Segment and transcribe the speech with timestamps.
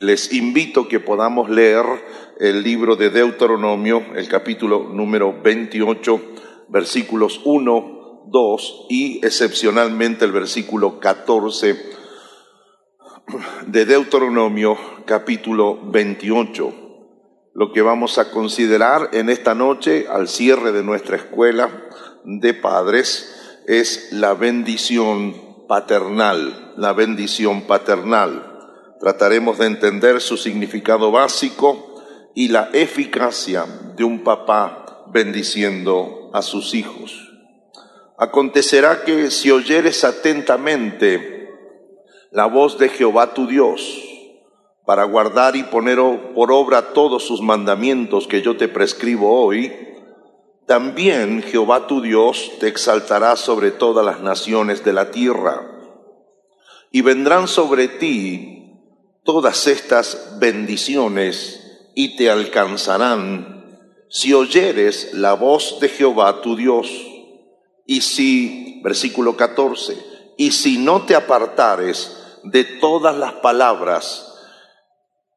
[0.00, 1.84] Les invito que podamos leer
[2.38, 6.20] el libro de Deuteronomio, el capítulo número 28,
[6.68, 11.76] versículos 1, 2 y excepcionalmente el versículo 14
[13.66, 16.74] de Deuteronomio, capítulo 28.
[17.54, 21.70] Lo que vamos a considerar en esta noche, al cierre de nuestra escuela
[22.22, 28.47] de padres, es la bendición paternal, la bendición paternal
[29.00, 31.94] trataremos de entender su significado básico
[32.34, 33.64] y la eficacia
[33.96, 37.28] de un papá bendiciendo a sus hijos.
[38.16, 41.48] Acontecerá que si oyeres atentamente
[42.30, 44.04] la voz de Jehová tu Dios,
[44.84, 45.98] para guardar y poner
[46.34, 49.72] por obra todos sus mandamientos que yo te prescribo hoy,
[50.66, 55.62] también Jehová tu Dios te exaltará sobre todas las naciones de la tierra,
[56.90, 58.57] y vendrán sobre ti
[59.28, 63.78] todas estas bendiciones y te alcanzarán
[64.08, 66.88] si oyeres la voz de Jehová tu Dios.
[67.84, 69.98] Y si, versículo 14,
[70.38, 74.32] y si no te apartares de todas las palabras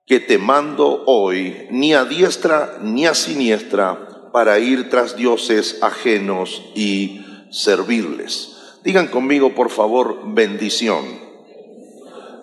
[0.05, 6.61] que te mando hoy, ni a diestra ni a siniestra, para ir tras dioses ajenos
[6.76, 8.55] y servirles.
[8.86, 11.31] Digan conmigo, por favor, bendición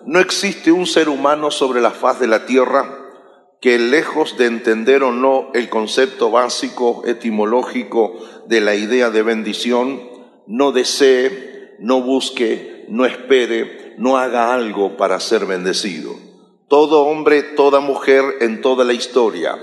[0.05, 2.99] no existe un ser humano sobre la faz de la tierra
[3.61, 8.15] que lejos de entender o no el concepto básico etimológico
[8.47, 10.01] de la idea de bendición,
[10.47, 16.15] no desee, no busque, no espere, no haga algo para ser bendecido.
[16.69, 19.57] Todo hombre, toda mujer en toda la historia,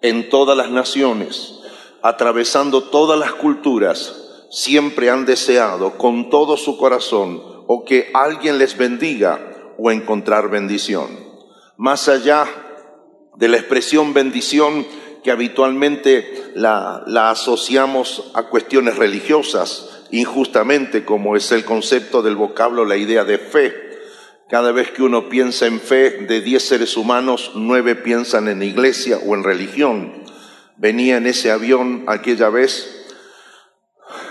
[0.00, 1.60] en todas las naciones,
[2.02, 8.78] atravesando todas las culturas, siempre han deseado con todo su corazón o que alguien les
[8.78, 11.08] bendiga o encontrar bendición.
[11.76, 12.46] Más allá
[13.36, 14.86] de la expresión bendición
[15.22, 22.96] que habitualmente la, asociamos a cuestiones religiosas, injustamente como es el concepto del vocablo, la
[22.96, 23.74] idea de fe.
[24.48, 29.18] Cada vez que uno piensa en fe, de diez seres humanos, nueve piensan en iglesia
[29.26, 30.22] o en religión.
[30.76, 33.00] Venía en ese avión aquella vez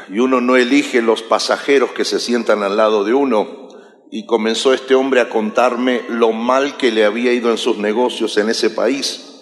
[0.09, 3.62] y uno no elige los pasajeros que se sientan al lado de uno,
[4.15, 8.37] y comenzó este hombre a contarme lo mal que le había ido en sus negocios
[8.37, 9.41] en ese país.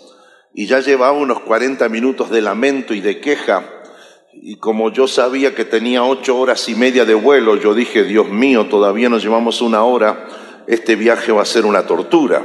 [0.53, 3.65] Y ya llevaba unos 40 minutos de lamento y de queja.
[4.31, 8.29] Y como yo sabía que tenía ocho horas y media de vuelo, yo dije, Dios
[8.29, 10.29] mío, todavía nos llevamos una hora,
[10.67, 12.41] este viaje va a ser una tortura,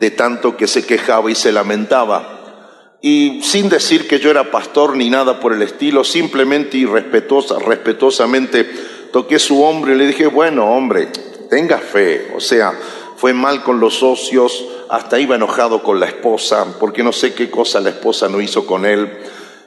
[0.00, 2.96] de tanto que se quejaba y se lamentaba.
[3.02, 7.58] Y sin decir que yo era pastor ni nada por el estilo, simplemente y respetuosa,
[7.58, 8.70] respetuosamente
[9.12, 11.08] toqué su hombro y le dije, bueno, hombre,
[11.52, 12.72] tenga fe, o sea,
[13.14, 17.50] fue mal con los socios, hasta iba enojado con la esposa, porque no sé qué
[17.50, 19.12] cosa la esposa no hizo con él.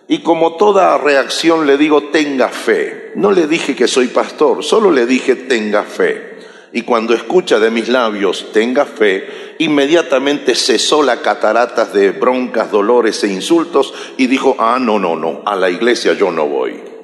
[0.07, 3.11] Y como toda reacción le digo, tenga fe.
[3.13, 6.39] No le dije que soy pastor, solo le dije, tenga fe.
[6.73, 13.23] Y cuando escucha de mis labios, tenga fe, inmediatamente cesó la cataratas de broncas, dolores
[13.23, 16.94] e insultos y dijo, ah, no, no, no, a la iglesia yo no voy.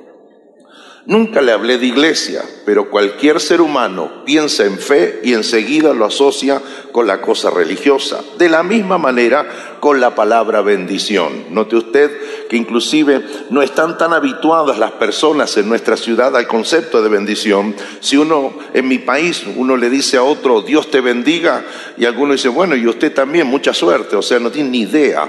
[1.08, 6.06] Nunca le hablé de iglesia, pero cualquier ser humano piensa en fe y enseguida lo
[6.06, 8.22] asocia con la cosa religiosa.
[8.38, 11.46] De la misma manera con la palabra bendición.
[11.50, 12.12] Note usted
[12.48, 17.76] que inclusive no están tan habituadas las personas en nuestra ciudad al concepto de bendición.
[18.00, 21.66] Si uno en mi país, uno le dice a otro, Dios te bendiga,
[21.98, 25.28] y alguno dice, bueno, y usted también, mucha suerte, o sea, no tiene ni idea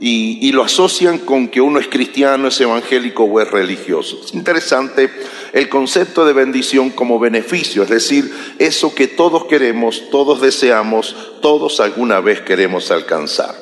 [0.00, 4.20] y, lo asocian con que uno es cristiano, es evangélico o es religioso.
[4.24, 5.10] Es interesante
[5.52, 11.80] el concepto de bendición como beneficio, es decir, eso que todos queremos, todos deseamos, todos
[11.80, 13.54] alguna vez queremos alcanzar.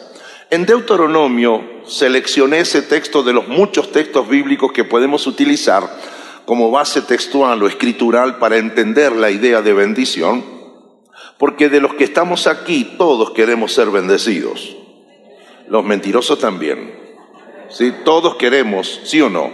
[0.50, 5.88] En Deuteronomio seleccioné ese texto de los muchos textos bíblicos que podemos utilizar
[6.44, 10.44] como base textual o escritural para entender la idea de bendición,
[11.38, 14.81] porque de los que estamos aquí todos queremos ser bendecidos
[15.68, 16.94] los mentirosos también.
[17.68, 17.92] ¿Sí?
[18.04, 19.50] Todos queremos, ¿sí o no?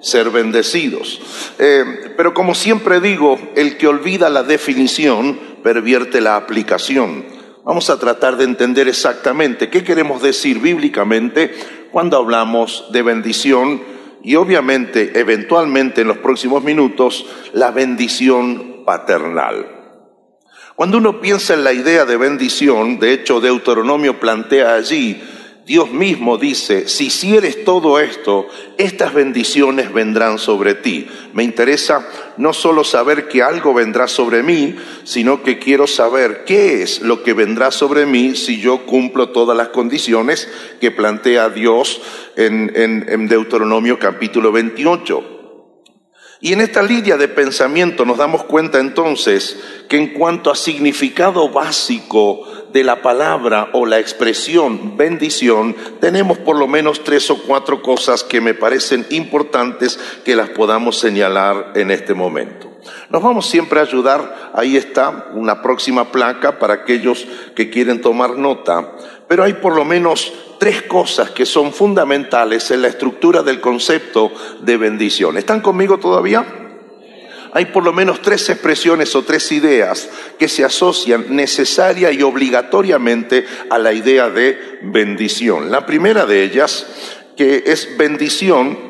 [0.00, 1.20] Ser bendecidos.
[1.58, 7.26] Eh, pero como siempre digo, el que olvida la definición pervierte la aplicación.
[7.64, 11.52] Vamos a tratar de entender exactamente qué queremos decir bíblicamente
[11.90, 13.82] cuando hablamos de bendición
[14.22, 19.78] y obviamente, eventualmente en los próximos minutos, la bendición paternal.
[20.76, 25.20] Cuando uno piensa en la idea de bendición, de hecho Deuteronomio plantea allí
[25.68, 28.48] Dios mismo dice, si hicieres todo esto,
[28.78, 31.06] estas bendiciones vendrán sobre ti.
[31.34, 36.80] Me interesa no solo saber que algo vendrá sobre mí, sino que quiero saber qué
[36.80, 40.48] es lo que vendrá sobre mí si yo cumplo todas las condiciones
[40.80, 42.00] que plantea Dios
[42.36, 45.38] en, en Deuteronomio capítulo 28.
[46.40, 51.48] Y en esta línea de pensamiento nos damos cuenta entonces que en cuanto a significado
[51.48, 57.82] básico de la palabra o la expresión bendición, tenemos por lo menos tres o cuatro
[57.82, 62.70] cosas que me parecen importantes que las podamos señalar en este momento.
[63.10, 68.36] Nos vamos siempre a ayudar, ahí está una próxima placa para aquellos que quieren tomar
[68.36, 68.92] nota,
[69.26, 74.32] pero hay por lo menos tres cosas que son fundamentales en la estructura del concepto
[74.60, 75.36] de bendición.
[75.36, 76.67] ¿Están conmigo todavía?
[77.52, 80.08] Hay por lo menos tres expresiones o tres ideas
[80.38, 85.70] que se asocian necesaria y obligatoriamente a la idea de bendición.
[85.70, 86.86] La primera de ellas,
[87.36, 88.88] que es bendición,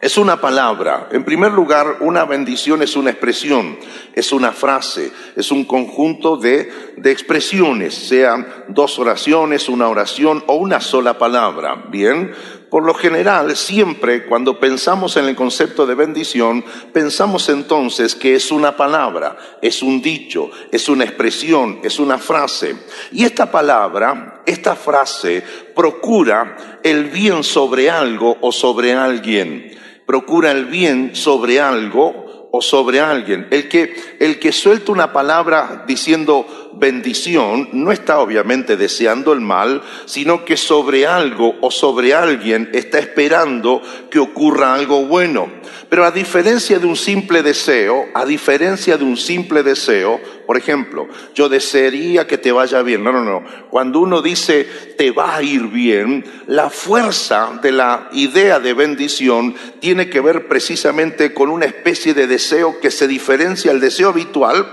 [0.00, 1.08] es una palabra.
[1.10, 3.78] En primer lugar, una bendición es una expresión,
[4.12, 10.56] es una frase, es un conjunto de, de, expresiones, sean dos oraciones, una oración o
[10.56, 11.86] una sola palabra.
[11.88, 12.32] Bien,
[12.70, 18.50] por lo general, siempre cuando pensamos en el concepto de bendición, pensamos entonces que es
[18.50, 22.76] una palabra, es un dicho, es una expresión, es una frase.
[23.12, 25.42] Y esta palabra, esta frase,
[25.74, 29.76] procura el bien sobre algo o sobre alguien
[30.06, 33.48] procura el bien sobre algo o sobre alguien.
[33.50, 39.82] El que, el que suelta una palabra diciendo bendición no está obviamente deseando el mal,
[40.04, 45.50] sino que sobre algo o sobre alguien está esperando que ocurra algo bueno.
[45.88, 51.08] Pero a diferencia de un simple deseo, a diferencia de un simple deseo, por ejemplo,
[51.34, 53.04] yo desearía que te vaya bien.
[53.04, 53.44] No, no, no.
[53.70, 59.54] Cuando uno dice te va a ir bien, la fuerza de la idea de bendición
[59.80, 64.66] tiene que ver precisamente con una especie de deseo que se diferencia al deseo habitual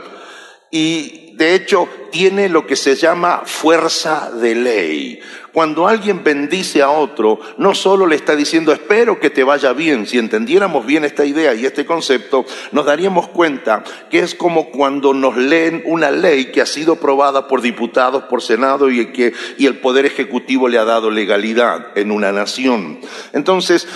[0.73, 5.19] y de hecho, tiene lo que se llama fuerza de ley.
[5.51, 10.05] Cuando alguien bendice a otro, no solo le está diciendo espero que te vaya bien,
[10.05, 15.13] si entendiéramos bien esta idea y este concepto, nos daríamos cuenta que es como cuando
[15.13, 19.65] nos leen una ley que ha sido aprobada por diputados, por Senado y, que, y
[19.65, 22.99] el Poder Ejecutivo le ha dado legalidad en una nación.
[23.31, 23.87] Entonces,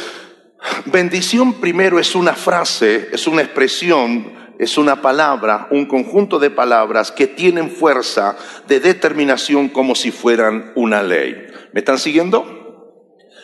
[0.86, 7.12] bendición primero es una frase, es una expresión es una palabra, un conjunto de palabras
[7.12, 8.36] que tienen fuerza
[8.68, 11.48] de determinación como si fueran una ley.
[11.74, 12.56] ¿Me están siguiendo?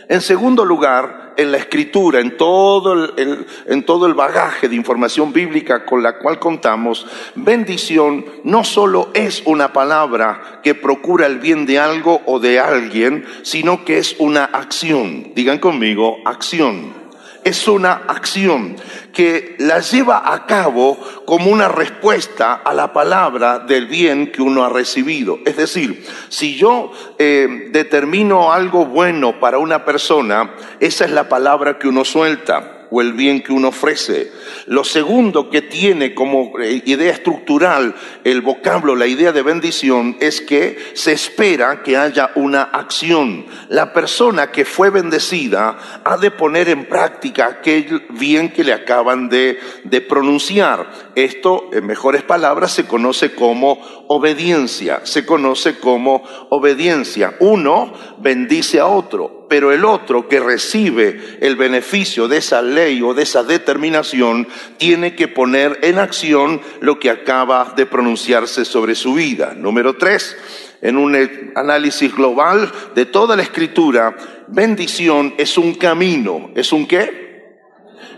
[0.10, 5.32] En segundo lugar, en la escritura, en todo el, en todo el bagaje de información
[5.32, 11.66] bíblica con la cual contamos, bendición no solo es una palabra que procura el bien
[11.66, 15.32] de algo o de alguien, sino que es una acción.
[15.36, 17.03] Digan conmigo, acción
[17.44, 18.76] es una acción
[19.14, 24.64] que la lleva a cabo como una respuesta a la palabra del bien que uno
[24.64, 25.40] ha recibido.
[25.46, 31.78] Es decir, si yo eh, determino algo bueno para una persona, esa es la palabra
[31.78, 34.32] que uno suelta o el bien que uno ofrece.
[34.68, 40.42] Lo segundo que tiene como eh, idea estructural el vocablo, la idea de bendición, es
[40.42, 43.48] que se espera que haya una acción.
[43.70, 49.28] La persona que fue bendecida ha de poner en práctica aquel bien que le acaban
[49.28, 51.12] de, de pronunciar.
[51.16, 55.02] Esto, en mejores palabras, se conoce como obediencia.
[55.04, 57.38] Se conoce como obediencia.
[57.40, 63.14] Uno bendice a otro pero el otro que recibe el beneficio de esa ley o
[63.14, 64.48] de esa determinación
[64.80, 69.54] tiene que poner en acción lo que acaba de pronunciarse sobre su vida.
[69.56, 70.36] Número tres,
[70.82, 71.16] en un
[71.54, 74.18] análisis global de toda la escritura,
[74.48, 76.50] bendición es un camino.
[76.56, 77.60] ¿Es un qué?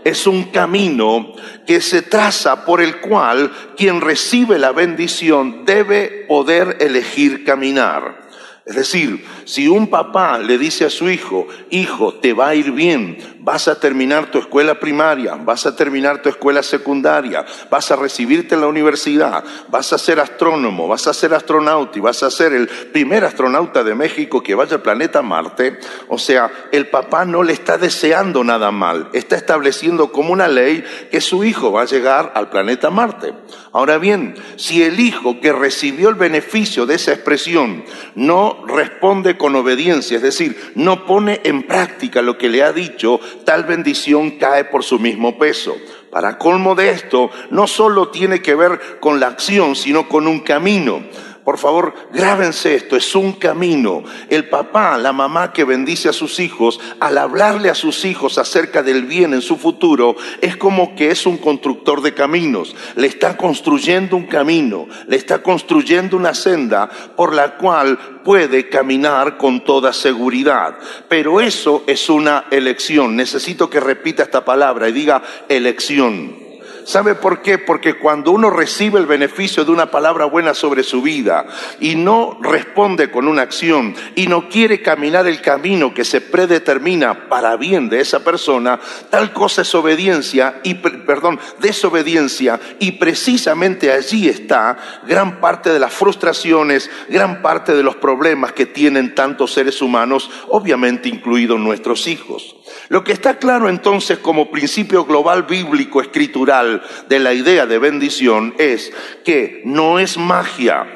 [0.04, 1.34] Es un camino
[1.66, 8.25] que se traza por el cual quien recibe la bendición debe poder elegir caminar.
[8.66, 12.72] Es decir, si un papá le dice a su hijo, hijo, te va a ir
[12.72, 13.16] bien,
[13.46, 18.56] vas a terminar tu escuela primaria, vas a terminar tu escuela secundaria, vas a recibirte
[18.56, 22.52] en la universidad, vas a ser astrónomo, vas a ser astronauta y vas a ser
[22.52, 27.44] el primer astronauta de México que vaya al planeta Marte, o sea, el papá no
[27.44, 31.86] le está deseando nada mal, está estableciendo como una ley que su hijo va a
[31.86, 33.32] llegar al planeta Marte.
[33.70, 37.84] Ahora bien, si el hijo que recibió el beneficio de esa expresión
[38.16, 43.20] no responde con obediencia, es decir, no pone en práctica lo que le ha dicho,
[43.44, 45.76] tal bendición cae por su mismo peso.
[46.10, 50.40] Para colmo de esto, no solo tiene que ver con la acción, sino con un
[50.40, 51.02] camino.
[51.46, 54.02] Por favor, grábense esto, es un camino.
[54.28, 58.82] El papá, la mamá que bendice a sus hijos, al hablarle a sus hijos acerca
[58.82, 62.74] del bien en su futuro, es como que es un constructor de caminos.
[62.96, 69.36] Le está construyendo un camino, le está construyendo una senda por la cual puede caminar
[69.36, 70.76] con toda seguridad.
[71.08, 73.14] Pero eso es una elección.
[73.14, 76.45] Necesito que repita esta palabra y diga elección.
[76.86, 77.58] ¿Sabe por qué?
[77.58, 81.44] Porque cuando uno recibe el beneficio de una palabra buena sobre su vida
[81.80, 87.28] y no responde con una acción y no quiere caminar el camino que se predetermina
[87.28, 88.78] para bien de esa persona,
[89.10, 94.78] tal cosa es obediencia y perdón, desobediencia y precisamente allí está
[95.08, 100.30] gran parte de las frustraciones, gran parte de los problemas que tienen tantos seres humanos,
[100.50, 102.55] obviamente incluidos nuestros hijos.
[102.88, 108.54] Lo que está claro entonces como principio global bíblico escritural de la idea de bendición
[108.58, 108.92] es
[109.24, 110.86] que no es magia.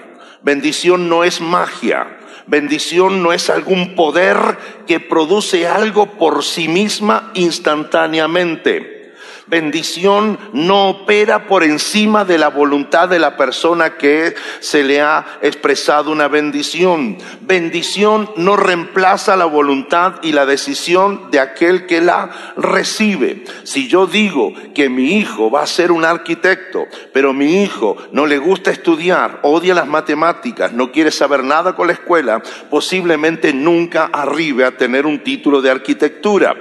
[0.43, 2.19] Bendición no es magia.
[2.47, 4.37] Bendición no es algún poder
[4.87, 9.00] que produce algo por sí misma instantáneamente.
[9.51, 15.27] Bendición no opera por encima de la voluntad de la persona que se le ha
[15.43, 17.19] expresado una bendición.
[17.41, 23.43] Bendición no reemplaza la voluntad y la decisión de aquel que la recibe.
[23.65, 28.27] Si yo digo que mi hijo va a ser un arquitecto, pero mi hijo no
[28.27, 32.41] le gusta estudiar, odia las matemáticas, no quiere saber nada con la escuela,
[32.71, 36.55] posiblemente nunca arribe a tener un título de arquitectura.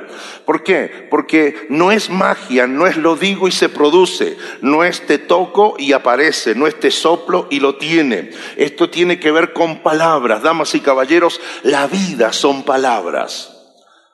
[0.44, 1.08] ¿Por qué?
[1.12, 5.76] Porque no es magia, no es lo digo y se produce, no es te toco
[5.78, 8.32] y aparece, no es te soplo y lo tiene.
[8.58, 13.56] Esto tiene que ver con palabras, damas y caballeros, la vida son palabras.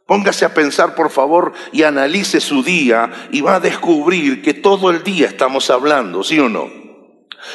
[0.06, 4.92] Póngase a pensar, por favor, y analice su día y va a descubrir que todo
[4.92, 6.85] el día estamos hablando, ¿sí o no?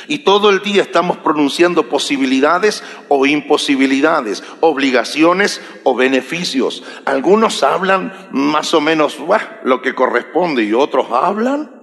[0.08, 6.82] Y todo el día estamos pronunciando posibilidades o imposibilidades, obligaciones o beneficios.
[7.04, 9.16] Algunos hablan más o menos
[9.64, 11.80] lo que corresponde y otros hablan.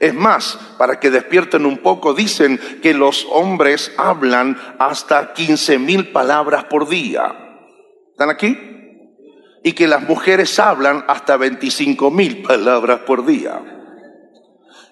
[0.00, 6.12] Es más, para que despierten un poco, dicen que los hombres hablan hasta 15 mil
[6.12, 7.34] palabras por día.
[8.12, 8.56] ¿Están aquí?
[9.64, 13.77] Y que las mujeres hablan hasta 25 mil palabras por día.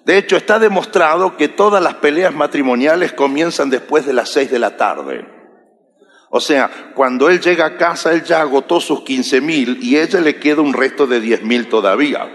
[0.07, 4.57] De hecho, está demostrado que todas las peleas matrimoniales comienzan después de las seis de
[4.57, 5.27] la tarde.
[6.29, 10.21] O sea, cuando él llega a casa, él ya agotó sus quince mil y ella
[10.21, 12.25] le queda un resto de diez mil todavía.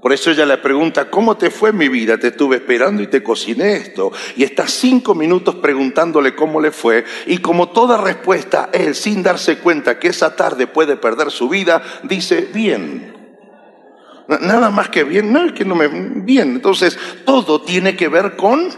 [0.00, 2.16] Por eso ella le pregunta, ¿cómo te fue mi vida?
[2.16, 4.12] Te estuve esperando y te cociné esto.
[4.36, 7.04] Y está cinco minutos preguntándole cómo le fue.
[7.26, 11.82] Y como toda respuesta, él, sin darse cuenta que esa tarde puede perder su vida,
[12.04, 13.23] dice, bien.
[14.28, 15.88] Nada más que bien, es que no me...
[15.88, 18.70] Bien, entonces todo tiene que ver con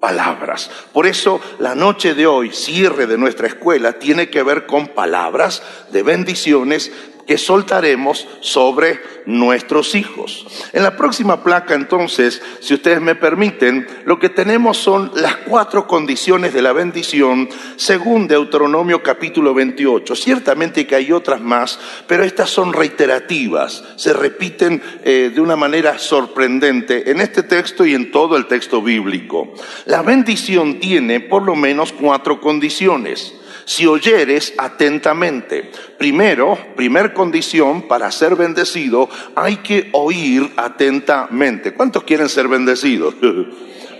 [0.00, 0.70] palabras.
[0.92, 5.62] Por eso la noche de hoy, cierre de nuestra escuela, tiene que ver con palabras
[5.92, 6.92] de bendiciones
[7.26, 10.46] que soltaremos sobre nuestros hijos.
[10.72, 15.86] En la próxima placa, entonces, si ustedes me permiten, lo que tenemos son las cuatro
[15.86, 20.14] condiciones de la bendición según Deuteronomio capítulo 28.
[20.14, 25.98] Ciertamente que hay otras más, pero estas son reiterativas, se repiten eh, de una manera
[25.98, 29.54] sorprendente en este texto y en todo el texto bíblico.
[29.86, 33.34] La bendición tiene por lo menos cuatro condiciones
[33.64, 35.70] si oyeres atentamente.
[35.98, 41.74] Primero, primer condición para ser bendecido, hay que oír atentamente.
[41.74, 43.14] ¿Cuántos quieren ser bendecidos?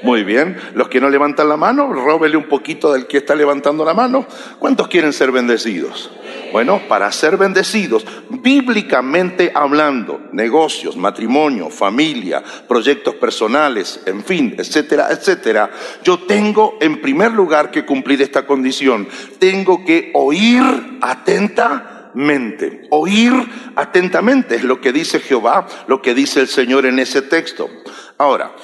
[0.04, 0.58] Muy bien.
[0.74, 4.26] Los que no levantan la mano, róbele un poquito del que está levantando la mano.
[4.58, 6.10] ¿Cuántos quieren ser bendecidos?
[6.52, 15.70] Bueno, para ser bendecidos, bíblicamente hablando, negocios, matrimonio, familia, proyectos personales, en fin, etcétera, etcétera,
[16.04, 19.08] yo tengo en primer lugar que cumplir esta condición.
[19.38, 20.62] Tengo que oír
[21.00, 22.82] atentamente.
[22.90, 23.32] Oír
[23.74, 27.70] atentamente es lo que dice Jehová, lo que dice el Señor en ese texto.
[28.18, 28.54] Ahora,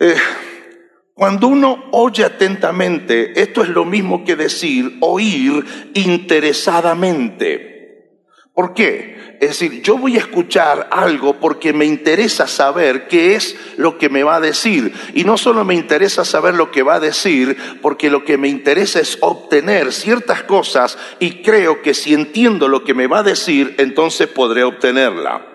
[0.00, 0.16] eh,
[1.14, 7.70] cuando uno oye atentamente, esto es lo mismo que decir oír interesadamente.
[8.54, 9.38] ¿Por qué?
[9.40, 14.10] Es decir, yo voy a escuchar algo porque me interesa saber qué es lo que
[14.10, 14.92] me va a decir.
[15.14, 18.48] Y no solo me interesa saber lo que va a decir, porque lo que me
[18.48, 23.22] interesa es obtener ciertas cosas y creo que si entiendo lo que me va a
[23.22, 25.46] decir, entonces podré obtenerla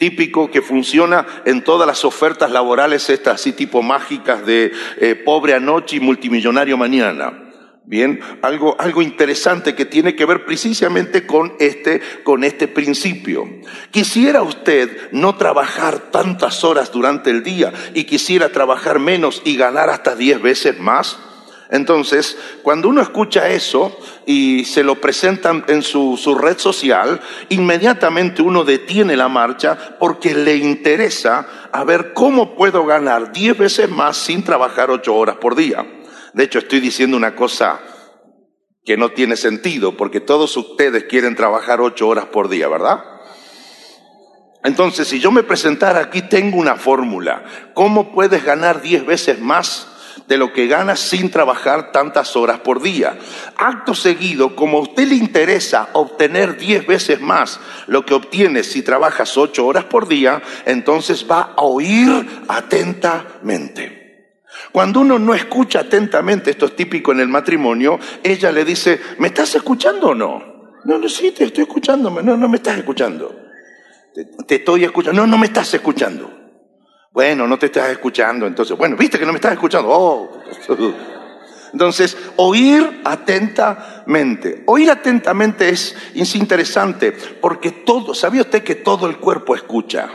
[0.00, 5.52] típico que funciona en todas las ofertas laborales, estas así tipo mágicas de eh, pobre
[5.52, 7.50] anoche y multimillonario mañana.
[7.84, 13.46] Bien, algo, algo interesante que tiene que ver precisamente con este, con este principio.
[13.90, 19.90] Quisiera usted no trabajar tantas horas durante el día y quisiera trabajar menos y ganar
[19.90, 21.18] hasta diez veces más.
[21.70, 23.96] Entonces, cuando uno escucha eso
[24.26, 30.34] y se lo presentan en su, su, red social, inmediatamente uno detiene la marcha porque
[30.34, 35.54] le interesa a ver cómo puedo ganar diez veces más sin trabajar ocho horas por
[35.54, 35.86] día.
[36.32, 37.80] De hecho, estoy diciendo una cosa
[38.84, 43.04] que no tiene sentido, porque todos ustedes quieren trabajar ocho horas por día, ¿verdad?
[44.64, 47.44] Entonces, si yo me presentara aquí, tengo una fórmula.
[47.74, 49.86] ¿Cómo puedes ganar diez veces más
[50.30, 53.18] de lo que ganas sin trabajar tantas horas por día?
[53.56, 57.58] Acto seguido, como a usted le interesa obtener diez veces más
[57.88, 64.38] lo que obtienes si trabajas ocho horas por día, entonces va a oír atentamente.
[64.70, 69.26] Cuando uno no escucha atentamente, esto es típico en el matrimonio, ella le dice, ¿me
[69.26, 70.78] estás escuchando o no?
[70.84, 73.36] No, no, sí, te estoy escuchando, no, no me estás escuchando.
[74.46, 76.39] Te estoy escuchando, no, no me estás escuchando.
[77.12, 79.88] Bueno, no te estás escuchando, entonces, bueno, viste que no me estás escuchando.
[79.90, 80.42] Oh.
[81.72, 84.62] Entonces, oír atentamente.
[84.66, 90.08] Oír atentamente es, es interesante porque todo, ¿sabía usted que todo el cuerpo escucha?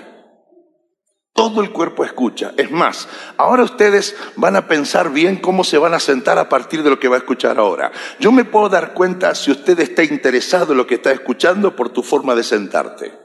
[1.34, 2.54] Todo el cuerpo escucha.
[2.56, 6.82] Es más, ahora ustedes van a pensar bien cómo se van a sentar a partir
[6.82, 7.92] de lo que va a escuchar ahora.
[8.20, 11.90] Yo me puedo dar cuenta si usted está interesado en lo que está escuchando por
[11.90, 13.25] tu forma de sentarte.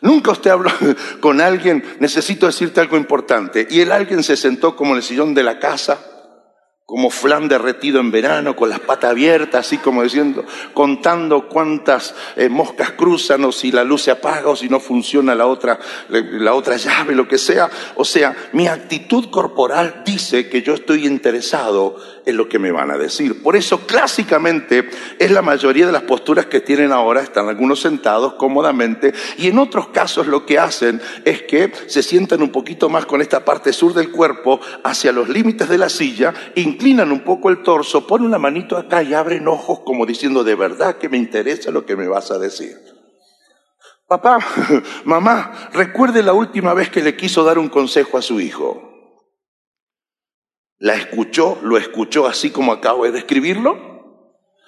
[0.00, 0.70] Nunca usted habló
[1.20, 5.34] con alguien, necesito decirte algo importante, y el alguien se sentó como en el sillón
[5.34, 5.98] de la casa
[6.86, 12.48] como flan derretido en verano, con las patas abiertas, así como diciendo, contando cuántas eh,
[12.48, 16.54] moscas cruzan o si la luz se apaga o si no funciona la otra, la
[16.54, 17.68] otra llave, lo que sea.
[17.96, 21.96] O sea, mi actitud corporal dice que yo estoy interesado
[22.26, 23.42] en lo que me van a decir.
[23.42, 28.34] Por eso, clásicamente, es la mayoría de las posturas que tienen ahora, están algunos sentados
[28.34, 33.06] cómodamente, y en otros casos lo que hacen es que se sientan un poquito más
[33.06, 37.48] con esta parte sur del cuerpo hacia los límites de la silla, inclinan un poco
[37.48, 41.16] el torso, ponen una manito acá y abren ojos como diciendo, de verdad que me
[41.16, 42.76] interesa lo que me vas a decir.
[44.08, 44.38] Papá,
[45.04, 48.95] mamá, recuerde la última vez que le quiso dar un consejo a su hijo.
[50.78, 51.58] ¿La escuchó?
[51.62, 53.96] ¿Lo escuchó así como acabo de describirlo?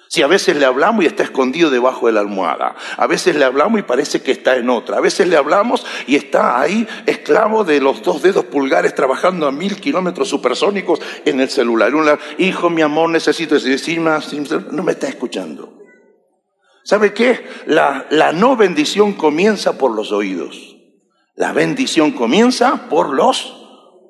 [0.09, 3.45] Si a veces le hablamos y está escondido debajo de la almohada, a veces le
[3.45, 7.63] hablamos y parece que está en otra, a veces le hablamos y está ahí esclavo
[7.63, 11.91] de los dos dedos pulgares trabajando a mil kilómetros supersónicos en el celular.
[12.39, 14.33] Hijo, mi amor, necesito decir más,
[14.71, 15.77] no me está escuchando.
[16.83, 17.45] ¿Sabe qué?
[17.67, 20.75] La, la no bendición comienza por los oídos.
[21.35, 23.63] La bendición comienza por los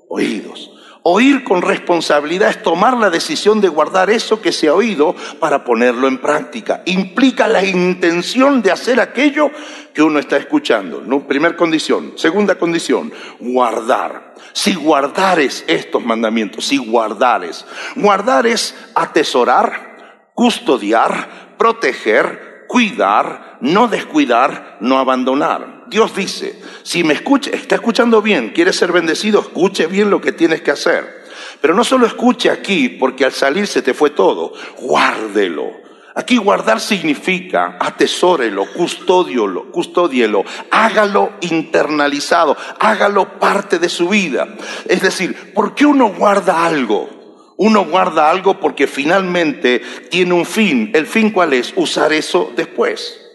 [0.07, 0.68] oídos.
[1.03, 5.63] Oír con responsabilidad es tomar la decisión de guardar eso que se ha oído para
[5.63, 6.81] ponerlo en práctica.
[6.85, 9.49] Implica la intención de hacer aquello
[9.93, 11.01] que uno está escuchando.
[11.05, 11.25] ¿no?
[11.25, 12.13] Primer condición.
[12.17, 14.35] Segunda condición, guardar.
[14.51, 17.65] Si guardares estos mandamientos, si guardares.
[17.95, 25.78] Guardar es atesorar, custodiar, proteger, cuidar, no descuidar, no abandonar.
[25.89, 30.31] Dios dice, si me escucha, está escuchando bien, quiere ser bendecido, escuche bien lo que
[30.31, 31.25] tienes que hacer.
[31.61, 35.79] Pero no solo escuche aquí, porque al salir se te fue todo, guárdelo.
[36.15, 44.47] Aquí guardar significa atesórelo, custódielo, custódielo, hágalo internalizado, hágalo parte de su vida.
[44.85, 47.09] Es decir, ¿por qué uno guarda algo?
[47.57, 50.91] Uno guarda algo porque finalmente tiene un fin.
[50.93, 51.73] ¿El fin cuál es?
[51.75, 53.28] Usar eso después.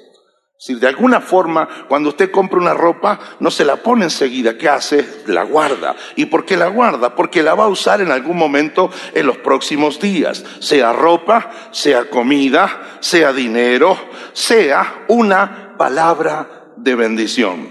[0.64, 4.70] Si de alguna forma, cuando usted compra una ropa, no se la pone enseguida, ¿qué
[4.70, 5.06] hace?
[5.26, 5.94] La guarda.
[6.16, 7.14] ¿Y por qué la guarda?
[7.14, 10.42] Porque la va a usar en algún momento en los próximos días.
[10.60, 13.94] Sea ropa, sea comida, sea dinero,
[14.32, 17.68] sea una palabra de bendición.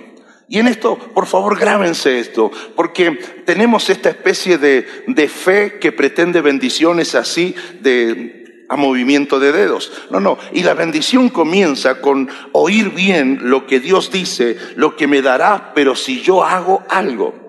[0.47, 3.09] Y en esto, por favor, grábense esto, porque
[3.43, 8.42] tenemos esta especie de, de fe que pretende bendiciones así, de
[8.75, 9.91] movimiento de dedos.
[10.09, 10.37] No, no.
[10.51, 15.73] Y la bendición comienza con oír bien lo que Dios dice, lo que me dará,
[15.73, 17.43] pero si yo hago algo.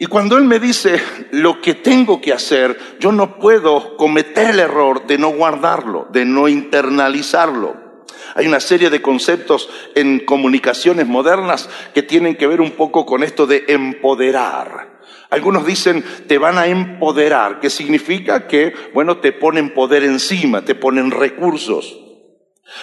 [0.00, 4.60] Y cuando Él me dice lo que tengo que hacer, yo no puedo cometer el
[4.60, 7.88] error de no guardarlo, de no internalizarlo.
[8.36, 13.24] Hay una serie de conceptos en comunicaciones modernas que tienen que ver un poco con
[13.24, 14.87] esto de empoderar.
[15.30, 20.74] Algunos dicen te van a empoderar, que significa que, bueno, te ponen poder encima, te
[20.74, 21.98] ponen recursos.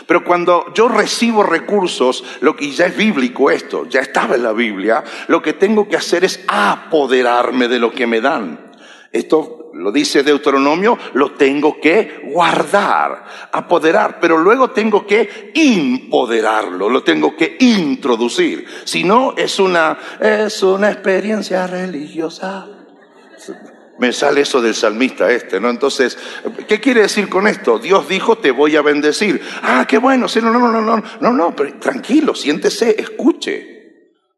[0.07, 4.51] Pero cuando yo recibo recursos, lo que ya es bíblico esto, ya estaba en la
[4.51, 8.71] Biblia, lo que tengo que hacer es apoderarme de lo que me dan.
[9.11, 17.03] Esto lo dice Deuteronomio, lo tengo que guardar, apoderar, pero luego tengo que empoderarlo, lo
[17.03, 18.65] tengo que introducir.
[18.85, 22.67] Si no, es una, es una experiencia religiosa.
[23.99, 25.69] Me sale eso del salmista este, ¿no?
[25.69, 26.17] Entonces,
[26.67, 27.77] ¿qué quiere decir con esto?
[27.77, 29.41] Dios dijo, te voy a bendecir.
[29.61, 33.74] Ah, qué bueno, sí, no, no, no, no, no, no, pero tranquilo, siéntese, escuche.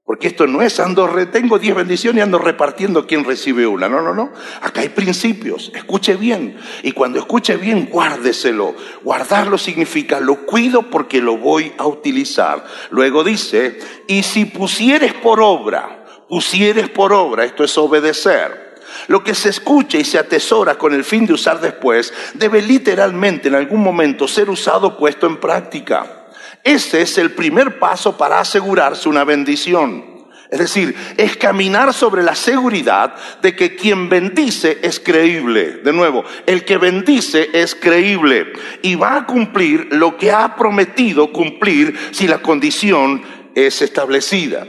[0.08, 3.90] Porque esto no es ando, tengo diez bendiciones y ando repartiendo quien recibe una.
[3.90, 4.32] No, no, no.
[4.62, 5.70] Acá hay principios.
[5.76, 6.58] Escuche bien.
[6.82, 8.74] Y cuando escuche bien, guárdeselo.
[9.04, 12.64] Guardarlo significa lo cuido porque lo voy a utilizar.
[12.90, 18.66] Luego dice, y si pusieres por obra, pusieres por obra, esto es obedecer
[19.08, 23.50] lo que se escucha y se atesora con el fin de usar después debe literalmente
[23.50, 26.27] en algún momento ser usado puesto en práctica.
[26.64, 30.18] Ese es el primer paso para asegurarse una bendición.
[30.50, 35.82] Es decir, es caminar sobre la seguridad de que quien bendice es creíble.
[35.84, 41.34] De nuevo, el que bendice es creíble y va a cumplir lo que ha prometido
[41.34, 43.24] cumplir si la condición
[43.56, 44.66] es establecida.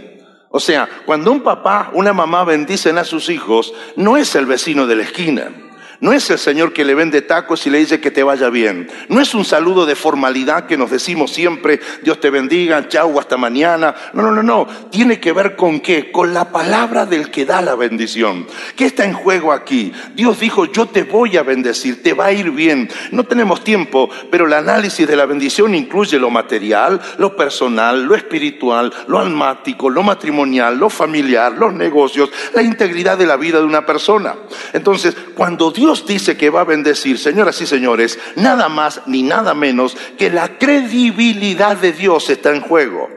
[0.50, 4.86] O sea, cuando un papá, una mamá bendicen a sus hijos, no es el vecino
[4.86, 5.67] de la esquina.
[6.00, 8.88] No es el Señor que le vende tacos y le dice que te vaya bien.
[9.08, 13.36] No es un saludo de formalidad que nos decimos siempre, Dios te bendiga, chau, hasta
[13.36, 13.96] mañana.
[14.12, 14.66] No, no, no, no.
[14.90, 16.12] Tiene que ver con qué?
[16.12, 18.46] Con la palabra del que da la bendición.
[18.76, 19.92] ¿Qué está en juego aquí?
[20.14, 22.88] Dios dijo, yo te voy a bendecir, te va a ir bien.
[23.10, 28.14] No tenemos tiempo, pero el análisis de la bendición incluye lo material, lo personal, lo
[28.14, 33.64] espiritual, lo almático, lo matrimonial, lo familiar, los negocios, la integridad de la vida de
[33.64, 34.36] una persona.
[34.72, 39.22] Entonces, cuando Dios Dios dice que va a bendecir, señoras y señores, nada más ni
[39.22, 43.08] nada menos que la credibilidad de Dios está en juego.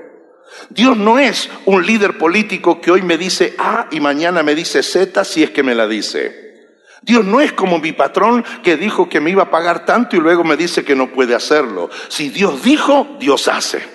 [0.70, 4.84] Dios no es un líder político que hoy me dice A y mañana me dice
[4.84, 6.78] Z si es que me la dice.
[7.02, 10.22] Dios no es como mi patrón que dijo que me iba a pagar tanto y
[10.22, 11.90] luego me dice que no puede hacerlo.
[12.08, 13.86] Si Dios dijo, Dios hace.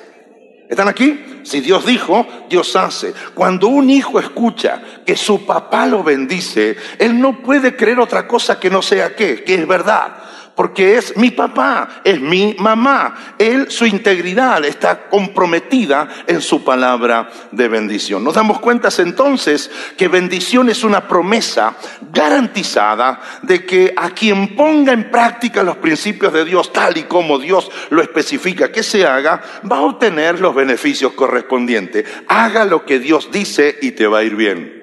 [0.68, 1.40] ¿Están aquí?
[1.44, 3.14] Si Dios dijo, Dios hace.
[3.34, 8.58] Cuando un hijo escucha que su papá lo bendice, él no puede creer otra cosa
[8.58, 10.25] que no sea qué, que es verdad
[10.56, 13.34] porque es mi papá, es mi mamá.
[13.38, 18.24] Él, su integridad está comprometida en su palabra de bendición.
[18.24, 21.76] Nos damos cuenta entonces que bendición es una promesa
[22.10, 27.38] garantizada de que a quien ponga en práctica los principios de Dios tal y como
[27.38, 32.06] Dios lo especifica que se haga, va a obtener los beneficios correspondientes.
[32.28, 34.75] Haga lo que Dios dice y te va a ir bien.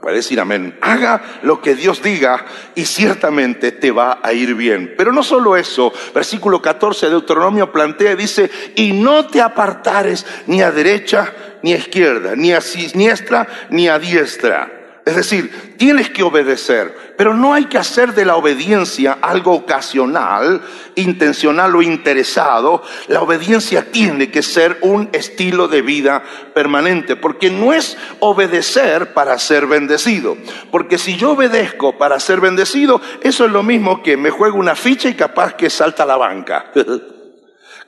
[0.00, 0.78] Puede decir amén.
[0.80, 2.44] Haga lo que Dios diga
[2.76, 4.94] y ciertamente te va a ir bien.
[4.96, 10.62] Pero no solo eso, versículo 14 de Deuteronomio plantea, dice, y no te apartares ni
[10.62, 16.22] a derecha ni a izquierda, ni a siniestra ni a diestra es decir, tienes que
[16.22, 20.62] obedecer, pero no hay que hacer de la obediencia algo ocasional,
[20.94, 22.84] intencional o interesado.
[23.08, 26.22] La obediencia tiene que ser un estilo de vida
[26.54, 30.36] permanente, porque no es obedecer para ser bendecido.
[30.70, 34.76] Porque si yo obedezco para ser bendecido, eso es lo mismo que me juego una
[34.76, 36.70] ficha y capaz que salta la banca.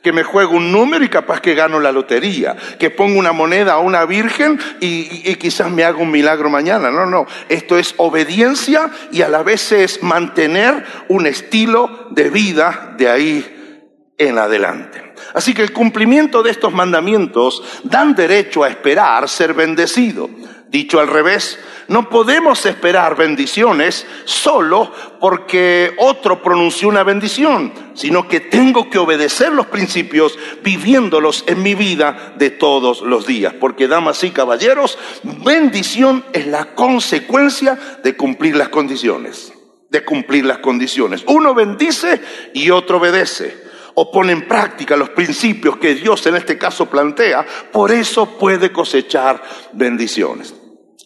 [0.05, 3.73] que me juego un número y capaz que gano la lotería, que pongo una moneda
[3.73, 6.90] a una virgen y, quizás me haga un milagro mañana.
[6.90, 12.95] No, no, esto es obediencia y a la vez es mantener un estilo de vida
[12.99, 15.14] de ahí en adelante.
[15.33, 20.29] Así que el cumplimiento de estos mandamientos dan derecho a esperar ser bendecido.
[20.75, 21.57] Dicho al revés,
[21.87, 29.53] no podemos esperar bendiciones solo porque otro pronunció una bendición, sino que tengo que obedecer
[29.53, 33.55] los principios viviéndolos en mi vida de todos los días.
[33.55, 34.99] Porque, damas y caballeros,
[35.45, 39.53] bendición es la consecuencia de cumplir las condiciones,
[39.91, 41.23] de cumplir las condiciones.
[41.29, 42.21] Uno bendice
[42.53, 43.63] y otro obedece
[43.95, 48.73] o pone en práctica los principios que Dios en este caso plantea, por eso puede
[48.73, 49.41] cosechar
[49.73, 50.53] bendiciones.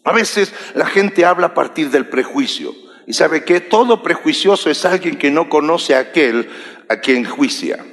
[0.09, 2.73] A veces la gente habla a partir del prejuicio.
[3.07, 6.49] Y sabe que todo prejuicioso es alguien que no conoce a aquel
[6.89, 7.85] a quien juicia.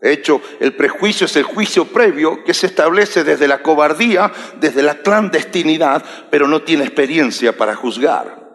[0.00, 4.84] De hecho, el prejuicio es el juicio previo que se establece desde la cobardía, desde
[4.84, 8.46] la clandestinidad, pero no tiene experiencia para juzgar.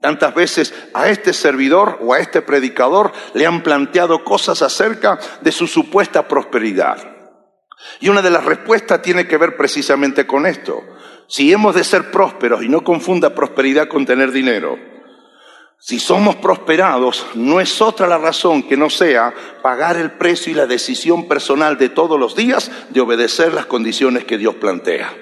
[0.00, 5.52] Tantas veces a este servidor o a este predicador le han planteado cosas acerca de
[5.52, 7.18] su supuesta prosperidad.
[8.00, 10.82] Y una de las respuestas tiene que ver precisamente con esto.
[11.28, 14.78] Si hemos de ser prósperos, y no confunda prosperidad con tener dinero,
[15.80, 20.56] si somos prosperados, no es otra la razón que no sea pagar el precio y
[20.56, 25.14] la decisión personal de todos los días de obedecer las condiciones que Dios plantea.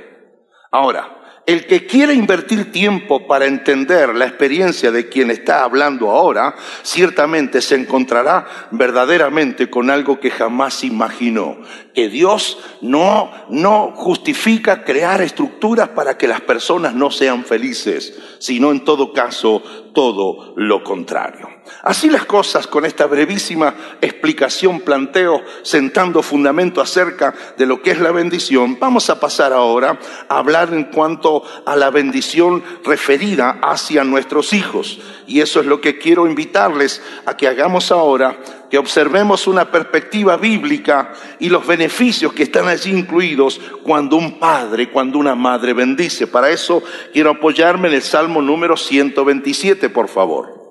[0.70, 6.56] Ahora, el que quiere invertir tiempo para entender la experiencia de quien está hablando ahora,
[6.82, 11.58] ciertamente se encontrará verdaderamente con algo que jamás imaginó.
[11.94, 18.72] Que Dios no, no justifica crear estructuras para que las personas no sean felices, sino
[18.72, 19.62] en todo caso
[19.94, 21.55] todo lo contrario.
[21.82, 28.00] Así las cosas con esta brevísima explicación, planteo, sentando fundamento acerca de lo que es
[28.00, 29.98] la bendición, vamos a pasar ahora
[30.28, 35.00] a hablar en cuanto a la bendición referida hacia nuestros hijos.
[35.26, 38.38] Y eso es lo que quiero invitarles a que hagamos ahora,
[38.70, 44.90] que observemos una perspectiva bíblica y los beneficios que están allí incluidos cuando un padre,
[44.90, 46.26] cuando una madre bendice.
[46.26, 50.65] Para eso quiero apoyarme en el Salmo número 127, por favor.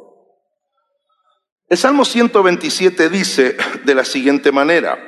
[1.68, 5.00] El Salmo 127 dice de la siguiente manera,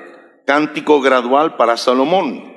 [0.47, 2.51] cántico gradual para Salomón.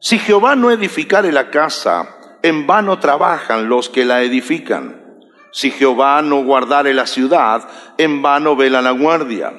[0.00, 5.18] Si Jehová no edificare la casa, en vano trabajan los que la edifican.
[5.52, 9.52] Si Jehová no guardare la ciudad, en vano vela la guardia.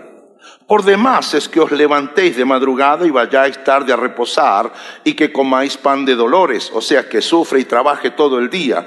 [0.67, 5.31] Por demás es que os levantéis de madrugada y vayáis tarde a reposar y que
[5.31, 8.83] comáis pan de dolores, o sea, que sufre y trabaje todo el día.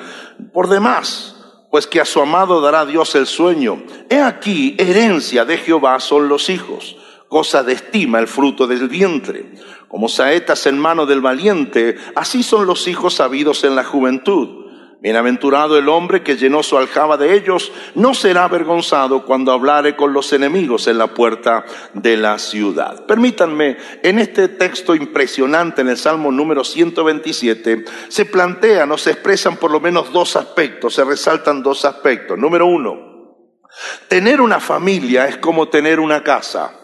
[0.52, 1.31] Por demás,
[1.72, 3.82] pues que a su amado dará Dios el sueño.
[4.10, 9.46] He aquí, herencia de Jehová son los hijos, cosa de estima el fruto del vientre.
[9.88, 14.61] Como saetas en mano del valiente, así son los hijos sabidos en la juventud.
[15.02, 20.12] Bienaventurado el hombre que llenó su aljaba de ellos, no será avergonzado cuando hablare con
[20.12, 23.04] los enemigos en la puerta de la ciudad.
[23.04, 29.56] Permítanme, en este texto impresionante, en el Salmo número 127, se plantean o se expresan
[29.56, 32.38] por lo menos dos aspectos, se resaltan dos aspectos.
[32.38, 33.40] Número uno,
[34.06, 36.78] tener una familia es como tener una casa.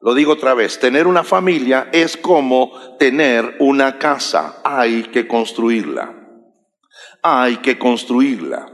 [0.00, 6.25] Lo digo otra vez, tener una familia es como tener una casa, hay que construirla
[7.26, 8.72] hay que construirla.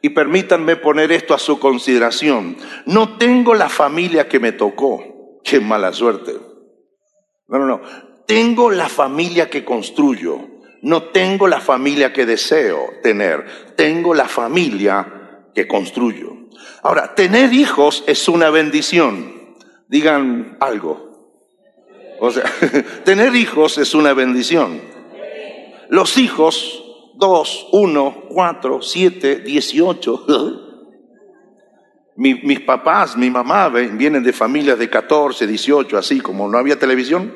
[0.00, 2.56] Y permítanme poner esto a su consideración.
[2.86, 5.40] No tengo la familia que me tocó.
[5.44, 6.34] Qué mala suerte.
[7.46, 7.80] No, no, no.
[8.26, 10.40] Tengo la familia que construyo.
[10.82, 13.46] No tengo la familia que deseo tener.
[13.76, 16.32] Tengo la familia que construyo.
[16.82, 19.54] Ahora, tener hijos es una bendición.
[19.86, 21.36] Digan algo.
[22.18, 22.44] O sea,
[23.04, 24.80] tener hijos es una bendición.
[25.88, 26.81] Los hijos
[27.22, 30.26] 2, 1, 4, 7, 18.
[32.16, 37.32] mis papás, mi mamá vienen de familias de 14, 18, así como no había televisión.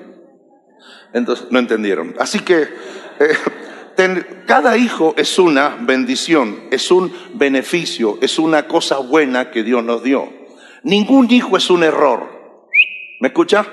[1.12, 2.16] Entonces no entendieron.
[2.18, 9.52] Así que eh, cada hijo es una bendición, es un beneficio, es una cosa buena
[9.52, 10.28] que Dios nos dio.
[10.82, 12.28] Ningún hijo es un error.
[13.20, 13.64] ¿Me escucha?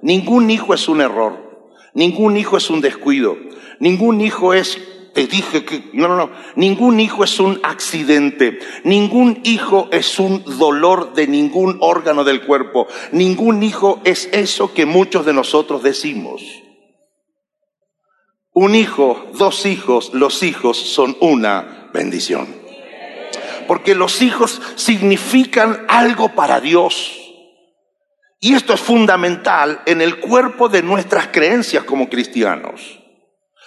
[0.00, 1.66] Ningún hijo es un error.
[1.92, 3.36] Ningún hijo es un descuido.
[3.80, 9.40] Ningún hijo es te dije que, no, no, no, ningún hijo es un accidente, ningún
[9.44, 15.24] hijo es un dolor de ningún órgano del cuerpo, ningún hijo es eso que muchos
[15.24, 16.42] de nosotros decimos.
[18.52, 22.48] Un hijo, dos hijos, los hijos son una bendición.
[23.66, 27.10] Porque los hijos significan algo para Dios.
[28.38, 33.05] Y esto es fundamental en el cuerpo de nuestras creencias como cristianos.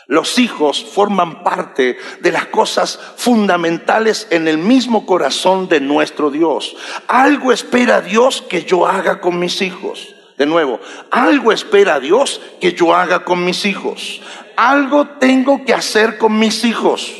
[0.10, 6.76] Los hijos forman parte de las cosas fundamentales en el mismo corazón de nuestro Dios.
[7.08, 10.16] Algo espera Dios que yo haga con mis hijos.
[10.36, 10.80] De nuevo,
[11.12, 14.20] algo espera Dios que yo haga con mis hijos.
[14.56, 17.14] Algo tengo que hacer con mis hijos.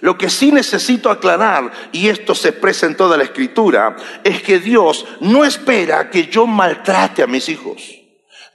[0.00, 3.94] Lo que sí necesito aclarar, y esto se expresa en toda la escritura,
[4.24, 8.03] es que Dios no espera que yo maltrate a mis hijos.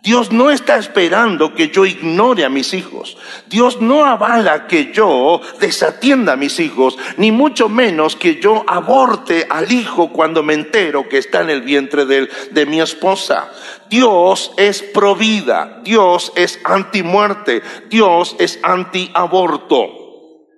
[0.02, 3.18] Dios no está esperando que yo ignore a mis hijos.
[3.48, 9.46] Dios no avala que yo desatienda a mis hijos, ni mucho menos que yo aborte
[9.50, 13.52] al hijo cuando me entero que está en el vientre de, de mi esposa.
[13.90, 19.88] Dios es provida, Dios es antimuerte, Dios es antiaborto.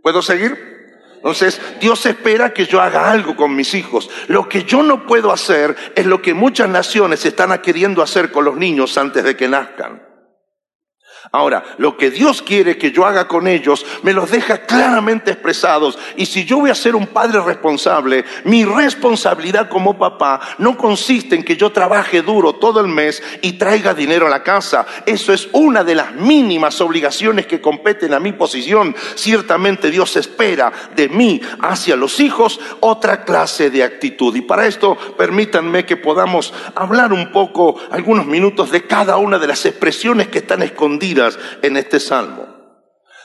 [0.04, 0.70] ¿Puedo seguir?
[1.21, 4.10] Entonces, Dios espera que yo haga algo con mis hijos.
[4.27, 8.43] Lo que yo no puedo hacer es lo que muchas naciones están queriendo hacer con
[8.43, 10.11] los niños antes de que nazcan.
[11.31, 15.97] Ahora, lo que Dios quiere que yo haga con ellos, me los deja claramente expresados.
[16.17, 21.36] Y si yo voy a ser un padre responsable, mi responsabilidad como papá no consiste
[21.36, 24.86] en que yo trabaje duro todo el mes y traiga dinero a la casa.
[25.05, 28.95] Eso es una de las mínimas obligaciones que competen a mi posición.
[29.15, 34.36] Ciertamente Dios espera de mí hacia los hijos otra clase de actitud.
[34.36, 39.47] Y para esto, permítanme que podamos hablar un poco, algunos minutos de cada una de
[39.47, 41.11] las expresiones que están escondidas
[41.62, 42.47] en este salmo.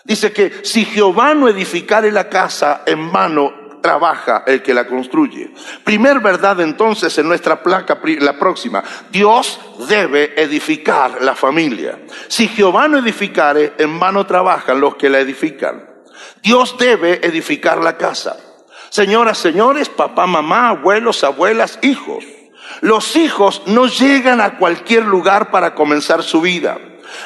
[0.04, 5.50] Dice que si Jehová no edificare la casa, en vano trabaja el que la construye.
[5.84, 11.98] Primer verdad entonces en nuestra placa, la próxima, Dios debe edificar la familia.
[12.28, 15.88] Si Jehová no edificare, en vano trabajan los que la edifican.
[16.42, 18.36] Dios debe edificar la casa.
[18.88, 22.24] Señoras, señores, papá, mamá, abuelos, abuelas, hijos.
[22.80, 26.78] Los hijos no llegan a cualquier lugar para comenzar su vida.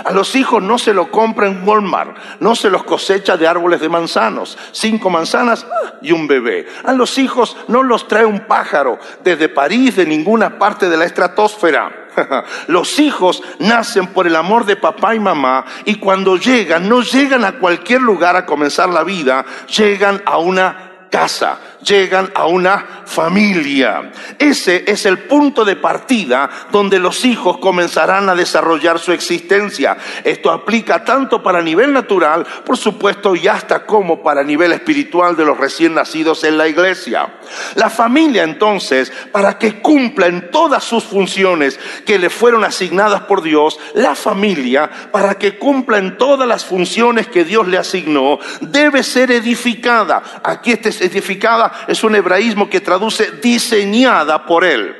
[0.04, 3.80] A los hijos no se lo compra en Walmart, no se los cosecha de árboles
[3.80, 5.66] de manzanos, cinco manzanas
[6.02, 6.66] y un bebé.
[6.84, 11.04] A los hijos no los trae un pájaro desde París, de ninguna parte de la
[11.04, 12.08] estratosfera.
[12.66, 17.44] Los hijos nacen por el amor de papá y mamá y cuando llegan, no llegan
[17.44, 24.12] a cualquier lugar a comenzar la vida, llegan a una casa llegan a una familia.
[24.38, 29.96] Ese es el punto de partida donde los hijos comenzarán a desarrollar su existencia.
[30.24, 35.44] Esto aplica tanto para nivel natural, por supuesto, y hasta como para nivel espiritual de
[35.44, 37.34] los recién nacidos en la iglesia.
[37.74, 43.42] La familia entonces, para que cumpla en todas sus funciones que le fueron asignadas por
[43.42, 49.02] Dios, la familia, para que cumpla en todas las funciones que Dios le asignó, debe
[49.02, 50.22] ser edificada.
[50.42, 54.96] Aquí está edificada es un hebraísmo que traduce diseñada por él.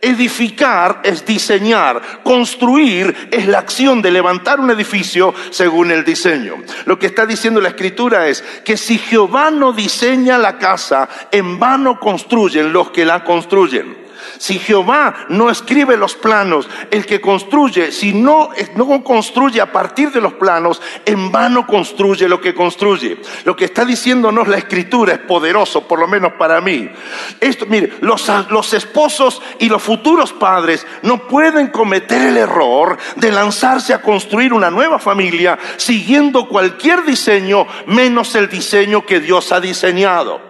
[0.00, 6.56] Edificar es diseñar, construir es la acción de levantar un edificio según el diseño.
[6.84, 11.58] Lo que está diciendo la escritura es que si Jehová no diseña la casa, en
[11.58, 14.05] vano construyen los que la construyen.
[14.38, 20.10] Si Jehová no escribe los planos, el que construye, si no, no construye a partir
[20.10, 23.20] de los planos, en vano construye lo que construye.
[23.44, 26.88] Lo que está diciéndonos la escritura es poderoso, por lo menos para mí.
[27.40, 33.32] Esto, mire, los, los esposos y los futuros padres no pueden cometer el error de
[33.32, 39.60] lanzarse a construir una nueva familia siguiendo cualquier diseño menos el diseño que Dios ha
[39.60, 40.45] diseñado.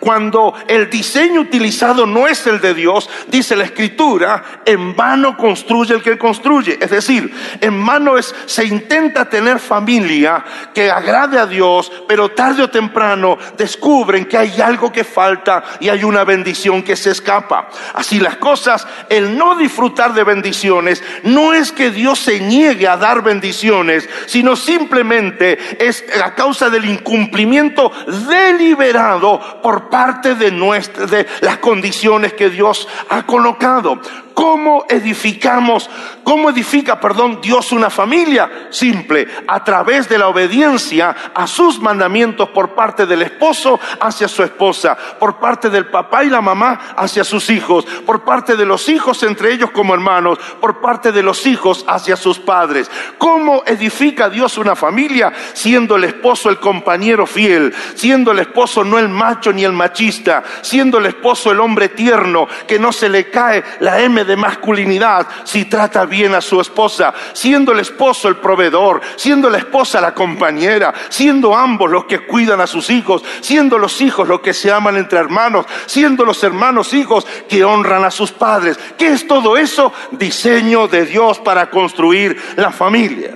[0.00, 5.94] Cuando el diseño utilizado no es el de Dios, dice la escritura, en vano construye
[5.94, 6.78] el que construye.
[6.80, 12.70] Es decir, en vano se intenta tener familia que agrade a Dios, pero tarde o
[12.70, 17.68] temprano descubren que hay algo que falta y hay una bendición que se escapa.
[17.94, 22.96] Así las cosas, el no disfrutar de bendiciones no es que Dios se niegue a
[22.96, 27.92] dar bendiciones, sino simplemente es a causa del incumplimiento
[28.28, 34.00] deliberado por parte de, nuestra, de las condiciones que Dios ha colocado.
[34.36, 35.88] ¿Cómo edificamos,
[36.22, 38.68] cómo edifica, perdón, Dios una familia?
[38.68, 44.42] Simple, a través de la obediencia a sus mandamientos por parte del esposo hacia su
[44.42, 48.90] esposa, por parte del papá y la mamá hacia sus hijos, por parte de los
[48.90, 52.90] hijos entre ellos como hermanos, por parte de los hijos hacia sus padres.
[53.16, 55.32] ¿Cómo edifica Dios una familia?
[55.54, 60.44] Siendo el esposo el compañero fiel, siendo el esposo no el macho ni el machista,
[60.60, 65.26] siendo el esposo el hombre tierno, que no se le cae la M de masculinidad
[65.44, 70.14] si trata bien a su esposa, siendo el esposo el proveedor, siendo la esposa la
[70.14, 74.70] compañera, siendo ambos los que cuidan a sus hijos, siendo los hijos los que se
[74.70, 78.78] aman entre hermanos, siendo los hermanos hijos que honran a sus padres.
[78.98, 79.92] ¿Qué es todo eso?
[80.12, 83.34] Diseño de Dios para construir la familia.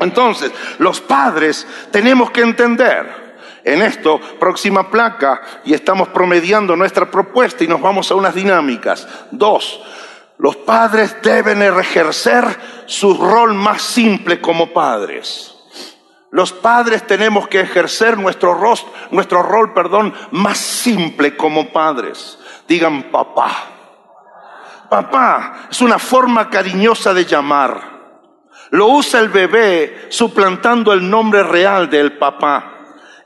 [0.00, 3.29] Entonces, los padres tenemos que entender
[3.64, 9.06] en esto, próxima placa, y estamos promediando nuestra propuesta y nos vamos a unas dinámicas.
[9.30, 9.82] Dos,
[10.38, 12.44] los padres deben ejercer
[12.86, 15.54] su rol más simple como padres.
[16.30, 22.38] Los padres tenemos que ejercer nuestro, rostro, nuestro rol, perdón, más simple como padres.
[22.68, 23.50] Digan papá.
[24.88, 28.00] Papá es una forma cariñosa de llamar.
[28.70, 32.79] Lo usa el bebé suplantando el nombre real del papá.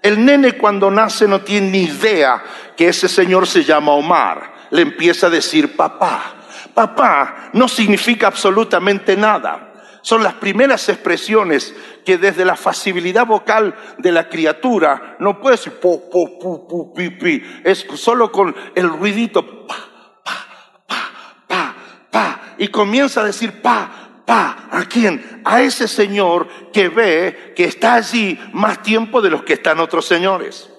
[0.04, 2.44] El nene cuando nace no tiene ni idea
[2.76, 4.52] que ese señor se llama Omar.
[4.68, 6.34] Le empieza a decir papá.
[6.74, 9.72] Papá no significa absolutamente nada.
[10.02, 15.72] Son las primeras expresiones que desde la facilidad vocal de la criatura no puede decir
[15.80, 17.42] po, po, pu, pu, pi, pi.
[17.64, 19.76] Es solo con el ruidito pa,
[20.22, 20.46] pa,
[20.86, 21.12] pa,
[21.48, 21.74] pa,
[22.10, 22.40] pa.
[22.58, 24.68] Y comienza a decir pa, pa.
[24.70, 25.42] ¿A quién?
[25.44, 30.06] A ese señor que ve que está allí más tiempo de los que están otros
[30.06, 30.70] señores.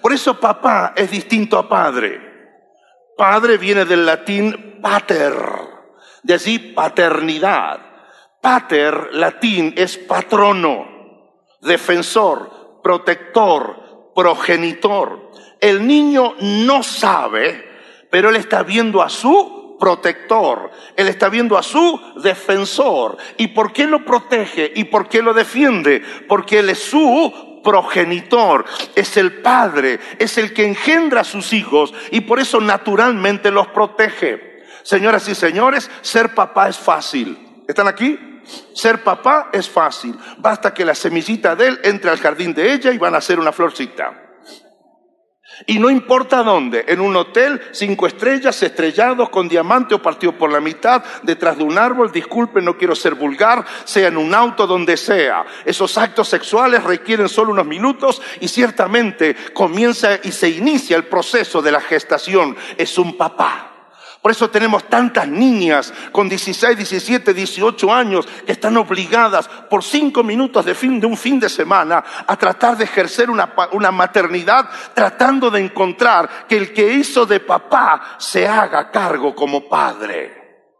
[0.00, 2.20] Por eso papá es distinto a padre.
[3.16, 5.34] Padre viene del latín pater,
[6.22, 7.80] de allí paternidad.
[8.40, 10.86] Pater, latín, es patrono,
[11.60, 15.30] defensor, protector, progenitor.
[15.60, 17.64] El niño no sabe,
[18.10, 23.16] pero él está viendo a su protector, él está viendo a su defensor.
[23.36, 24.72] ¿Y por qué lo protege?
[24.74, 26.02] ¿Y por qué lo defiende?
[26.28, 28.64] Porque él es su progenitor,
[28.94, 33.68] es el padre, es el que engendra a sus hijos y por eso naturalmente los
[33.68, 34.62] protege.
[34.82, 37.62] Señoras y señores, ser papá es fácil.
[37.66, 38.42] ¿Están aquí?
[38.74, 40.14] Ser papá es fácil.
[40.38, 43.40] Basta que la semillita de él entre al jardín de ella y van a hacer
[43.40, 44.23] una florcita.
[45.66, 50.50] Y no importa dónde, en un hotel, cinco estrellas, estrellados, con diamante o partido por
[50.50, 54.66] la mitad, detrás de un árbol, disculpe, no quiero ser vulgar, sea en un auto,
[54.66, 55.44] donde sea.
[55.64, 61.62] Esos actos sexuales requieren solo unos minutos y ciertamente comienza y se inicia el proceso
[61.62, 62.56] de la gestación.
[62.76, 63.73] Es un papá.
[64.24, 70.24] Por eso tenemos tantas niñas con 16, 17, 18 años que están obligadas por cinco
[70.24, 74.66] minutos de, fin, de un fin de semana a tratar de ejercer una, una maternidad,
[74.94, 80.72] tratando de encontrar que el que hizo de papá se haga cargo como padre.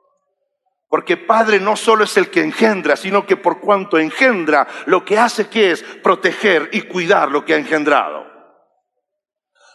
[0.88, 5.18] Porque padre no solo es el que engendra, sino que por cuanto engendra, lo que
[5.18, 8.33] hace que es proteger y cuidar lo que ha engendrado.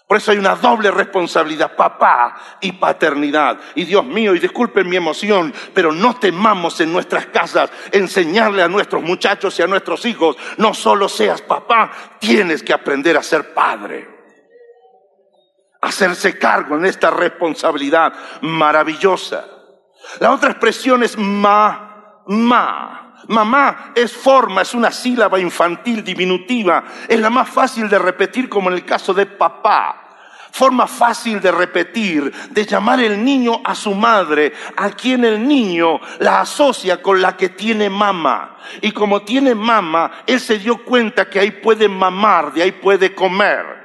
[0.09, 3.59] Por eso hay una doble responsabilidad, papá y paternidad.
[3.75, 8.67] Y Dios mío, y disculpen mi emoción, pero no temamos en nuestras casas enseñarle a
[8.67, 13.53] nuestros muchachos y a nuestros hijos, no solo seas papá, tienes que aprender a ser
[13.53, 14.09] padre.
[15.79, 19.45] Hacerse cargo en esta responsabilidad maravillosa.
[20.19, 23.08] La otra expresión es ma, ma.
[23.27, 28.69] Mamá es forma, es una sílaba infantil diminutiva, es la más fácil de repetir como
[28.69, 30.05] en el caso de papá.
[30.51, 35.99] Forma fácil de repetir, de llamar el niño a su madre, a quien el niño
[36.19, 38.57] la asocia con la que tiene mamá.
[38.81, 43.13] Y como tiene mamá, él se dio cuenta que ahí puede mamar, de ahí puede
[43.13, 43.78] comer.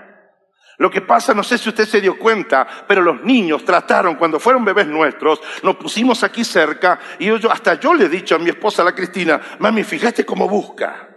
[0.79, 4.41] Lo que pasa, no sé si usted se dio cuenta, pero los niños trataron, cuando
[4.41, 8.39] fueron bebés nuestros, nos pusimos aquí cerca y yo, hasta yo le he dicho a
[8.39, 11.09] mi esposa, la Cristina, mami, fíjate cómo busca.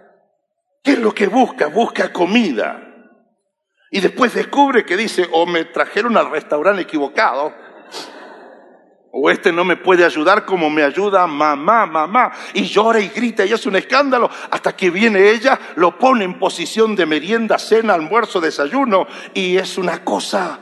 [0.84, 1.68] ¿Qué es lo que busca?
[1.68, 2.84] Busca comida.
[3.90, 7.54] Y después descubre que dice, o me trajeron al restaurante equivocado,
[9.20, 12.32] o este no me puede ayudar como me ayuda mamá, mamá.
[12.54, 16.38] Y llora y grita y hace un escándalo hasta que viene ella, lo pone en
[16.38, 19.08] posición de merienda, cena, almuerzo, desayuno.
[19.34, 20.60] Y es una cosa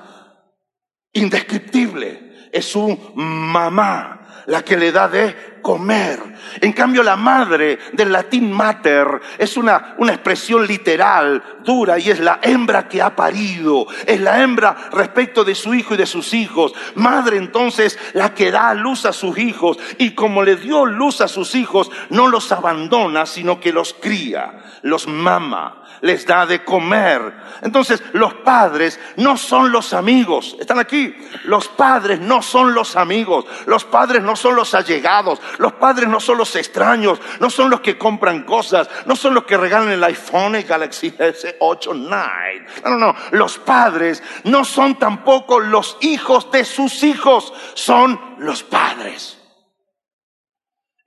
[1.12, 2.50] indescriptible.
[2.54, 6.20] Es un mamá la que le da de comer.
[6.62, 12.20] En cambio, la madre del latín mater es una, una expresión literal, dura, y es
[12.20, 16.34] la hembra que ha parido, es la hembra respecto de su hijo y de sus
[16.34, 16.74] hijos.
[16.96, 21.28] Madre entonces la que da luz a sus hijos, y como le dio luz a
[21.28, 27.34] sus hijos, no los abandona, sino que los cría, los mama les da de comer.
[27.62, 30.56] Entonces, los padres no son los amigos.
[30.60, 31.16] ¿Están aquí?
[31.46, 33.46] Los padres no son los amigos.
[33.66, 35.40] Los padres no son los allegados.
[35.58, 37.20] Los padres no son los extraños.
[37.40, 38.90] No son los que compran cosas.
[39.06, 42.66] No son los que regalan el iPhone, el Galaxy S8, 9.
[42.84, 43.16] No, no, no.
[43.32, 47.54] Los padres no son tampoco los hijos de sus hijos.
[47.74, 49.45] Son los padres.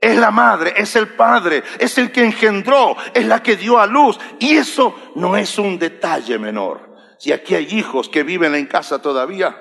[0.01, 3.86] Es la madre, es el padre, es el que engendró, es la que dio a
[3.86, 4.18] luz.
[4.38, 6.96] Y eso no es un detalle menor.
[7.18, 9.57] Si aquí hay hijos que viven en casa todavía,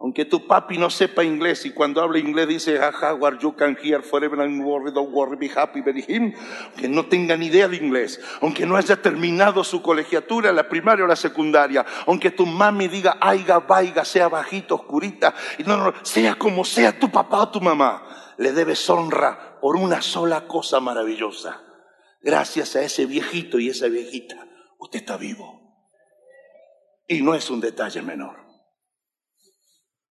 [0.00, 3.76] aunque tu papi no sepa inglés y cuando habla inglés dice, jaja, where you can
[3.82, 6.32] hear forever and worry, don't worry, be happy, be him,
[6.76, 11.04] que no tenga ni idea de inglés, aunque no haya terminado su colegiatura, la primaria
[11.04, 15.92] o la secundaria, aunque tu mami diga, aiga, vaiga, sea bajito, oscurita, y no, no,
[16.02, 20.80] sea como sea tu papá o tu mamá, le debes honra por una sola cosa
[20.80, 21.62] maravillosa.
[22.20, 24.46] Gracias a ese viejito y esa viejita,
[24.78, 25.60] usted está vivo.
[27.06, 28.36] Y no es un detalle menor.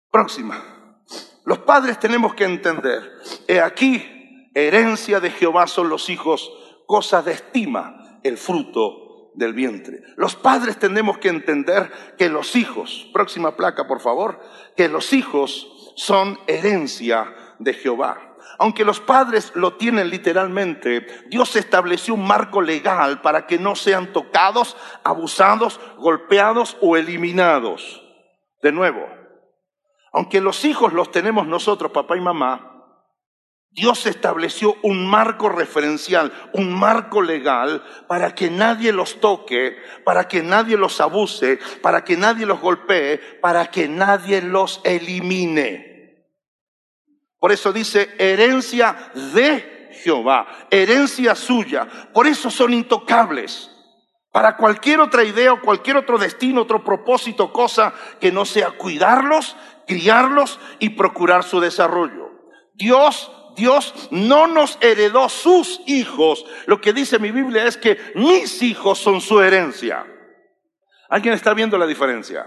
[0.09, 0.99] Próxima.
[1.45, 3.01] Los padres tenemos que entender,
[3.47, 6.51] he aquí, herencia de Jehová son los hijos,
[6.85, 10.03] cosa de estima, el fruto del vientre.
[10.17, 14.39] Los padres tenemos que entender que los hijos, próxima placa por favor,
[14.75, 18.30] que los hijos son herencia de Jehová.
[18.57, 24.13] Aunque los padres lo tienen literalmente, Dios estableció un marco legal para que no sean
[24.13, 28.03] tocados, abusados, golpeados o eliminados.
[28.61, 29.07] De nuevo,
[30.11, 32.71] aunque los hijos los tenemos nosotros, papá y mamá,
[33.73, 40.43] Dios estableció un marco referencial, un marco legal para que nadie los toque, para que
[40.43, 45.90] nadie los abuse, para que nadie los golpee, para que nadie los elimine.
[47.41, 51.87] Por eso dice herencia de Jehová, herencia suya.
[52.13, 53.71] Por eso son intocables.
[54.31, 59.57] Para cualquier otra idea o cualquier otro destino, otro propósito, cosa que no sea cuidarlos,
[59.87, 62.29] criarlos y procurar su desarrollo.
[62.75, 66.45] Dios Dios no nos heredó sus hijos.
[66.67, 70.05] Lo que dice mi Biblia es que mis hijos son su herencia.
[71.09, 72.45] ¿Alguien está viendo la diferencia?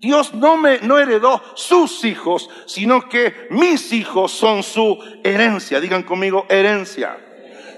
[0.00, 5.80] Dios no me no heredó sus hijos, sino que mis hijos son su herencia.
[5.80, 7.18] Digan conmigo herencia.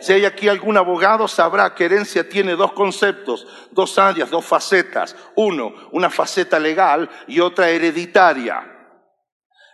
[0.01, 5.15] Si hay aquí algún abogado, sabrá que herencia tiene dos conceptos, dos áreas, dos facetas.
[5.35, 8.80] Uno, una faceta legal y otra hereditaria.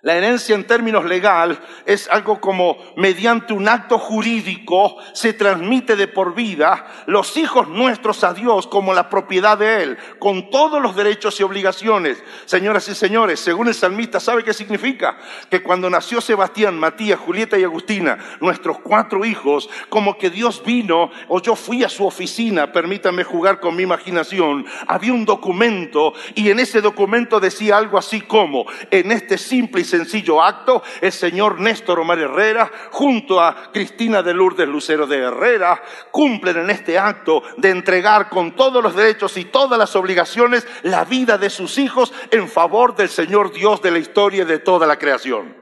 [0.06, 6.06] La herencia en términos legal es algo como mediante un acto jurídico se transmite de
[6.06, 10.94] por vida los hijos nuestros a Dios como la propiedad de Él, con todos los
[10.94, 12.22] derechos y obligaciones.
[12.44, 15.18] Señoras y señores, según el salmista, ¿sabe qué significa?
[15.50, 21.10] Que cuando nació Sebastián, Matías, Julieta y Agustina, nuestros cuatro hijos, como que Dios vino
[21.26, 26.50] o yo fui a su oficina, permítanme jugar con mi imaginación, había un documento y
[26.50, 31.60] en ese documento decía algo así como, en este simple y sencillo acto, el señor
[31.60, 37.42] Néstor Omar Herrera, junto a Cristina de Lourdes Lucero de Herrera, cumplen en este acto
[37.56, 42.12] de entregar con todos los derechos y todas las obligaciones la vida de sus hijos
[42.30, 45.56] en favor del Señor Dios de la historia y de toda la creación.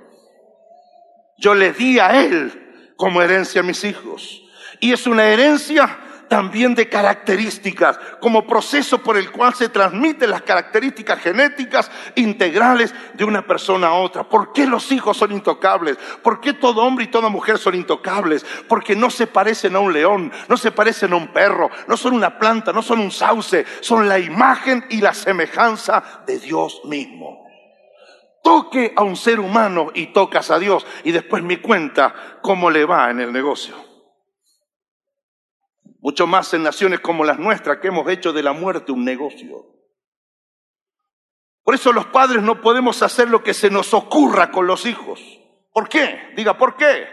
[1.38, 4.42] Yo le di a Él como herencia a mis hijos.
[4.80, 5.98] Y es una herencia
[6.28, 13.24] también de características, como proceso por el cual se transmiten las características genéticas integrales de
[13.24, 14.24] una persona a otra.
[14.24, 15.96] ¿Por qué los hijos son intocables?
[16.22, 18.44] ¿Por qué todo hombre y toda mujer son intocables?
[18.68, 22.14] Porque no se parecen a un león, no se parecen a un perro, no son
[22.14, 27.44] una planta, no son un sauce, son la imagen y la semejanza de Dios mismo
[28.42, 32.84] toque a un ser humano y tocas a Dios y después me cuenta cómo le
[32.84, 33.93] va en el negocio
[36.04, 39.64] mucho más en naciones como las nuestras que hemos hecho de la muerte un negocio.
[41.62, 45.18] Por eso los padres no podemos hacer lo que se nos ocurra con los hijos.
[45.72, 46.34] ¿Por qué?
[46.36, 47.08] Diga, ¿por qué?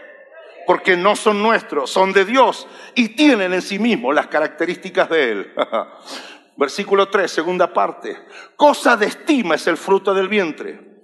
[0.68, 5.32] Porque no son nuestros, son de Dios y tienen en sí mismos las características de
[5.32, 5.54] Él.
[6.58, 8.18] Versículo 3, segunda parte.
[8.58, 11.02] Cosa de estima es el fruto del vientre.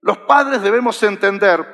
[0.00, 1.64] Los padres debemos entender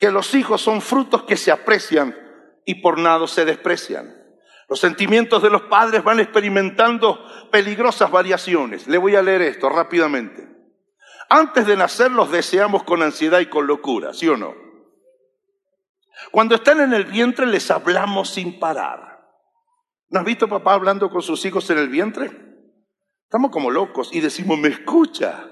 [0.00, 2.23] que los hijos son frutos que se aprecian
[2.64, 4.24] y por nada se desprecian.
[4.68, 8.86] Los sentimientos de los padres van experimentando peligrosas variaciones.
[8.86, 10.48] Le voy a leer esto rápidamente.
[11.28, 14.54] Antes de nacer los deseamos con ansiedad y con locura, ¿sí o no?
[16.30, 19.14] Cuando están en el vientre les hablamos sin parar.
[20.08, 22.30] ¿No has visto papá hablando con sus hijos en el vientre?
[23.24, 25.50] Estamos como locos y decimos, me escucha.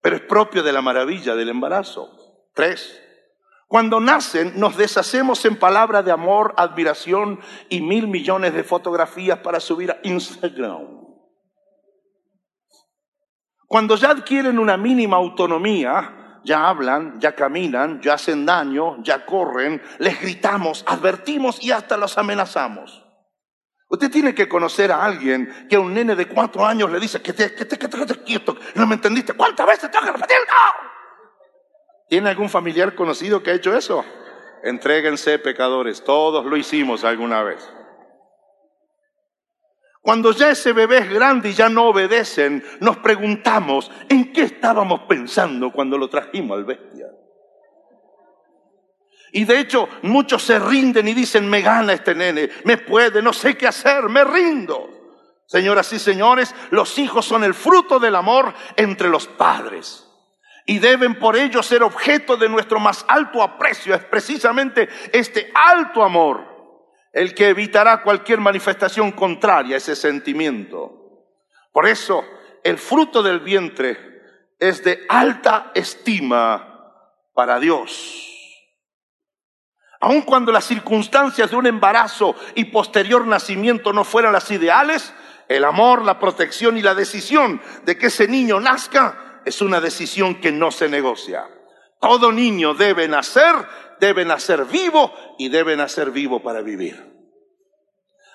[0.00, 2.48] Pero es propio de la maravilla del embarazo.
[2.54, 3.02] Tres,
[3.68, 7.38] cuando nacen nos deshacemos en palabras de amor, admiración
[7.68, 10.98] y mil millones de fotografías para subir a Instagram.
[13.66, 19.82] Cuando ya adquieren una mínima autonomía, ya hablan, ya caminan, ya hacen daño, ya corren,
[19.98, 23.04] les gritamos, advertimos y hasta los amenazamos.
[23.90, 27.20] Usted tiene que conocer a alguien que a un nene de cuatro años le dice
[27.20, 27.76] que te, que te,
[28.24, 30.38] quieto, no me entendiste, ¿cuántas veces tengo que repetir?
[32.08, 34.04] ¿Tiene algún familiar conocido que ha hecho eso?
[34.62, 36.02] Entréguense, pecadores.
[36.02, 37.68] Todos lo hicimos alguna vez.
[40.00, 45.00] Cuando ya ese bebé es grande y ya no obedecen, nos preguntamos, ¿en qué estábamos
[45.00, 47.08] pensando cuando lo trajimos al bestia?
[49.32, 53.34] Y de hecho, muchos se rinden y dicen, me gana este nene, me puede, no
[53.34, 54.88] sé qué hacer, me rindo.
[55.44, 60.07] Señoras y señores, los hijos son el fruto del amor entre los padres
[60.68, 63.94] y deben por ello ser objeto de nuestro más alto aprecio.
[63.94, 66.44] Es precisamente este alto amor
[67.10, 71.24] el que evitará cualquier manifestación contraria a ese sentimiento.
[71.72, 72.22] Por eso,
[72.62, 73.96] el fruto del vientre
[74.58, 77.02] es de alta estima
[77.32, 78.26] para Dios.
[80.00, 85.14] Aun cuando las circunstancias de un embarazo y posterior nacimiento no fueran las ideales,
[85.48, 90.36] el amor, la protección y la decisión de que ese niño nazca es una decisión
[90.40, 91.48] que no se negocia.
[92.00, 93.54] Todo niño debe nacer,
[93.98, 97.02] debe nacer vivo y debe nacer vivo para vivir.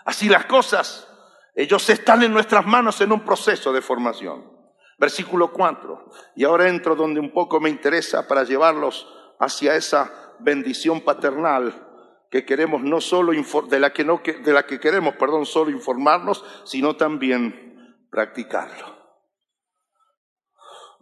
[0.05, 1.07] Así las cosas,
[1.55, 4.51] ellos están en nuestras manos en un proceso de formación.
[4.97, 6.09] Versículo 4.
[6.35, 9.07] Y ahora entro donde un poco me interesa para llevarlos
[9.39, 11.89] hacia esa bendición paternal
[12.31, 13.31] que queremos no solo
[13.69, 18.92] de la que de la que queremos, perdón, solo informarnos, sino también practicarlo.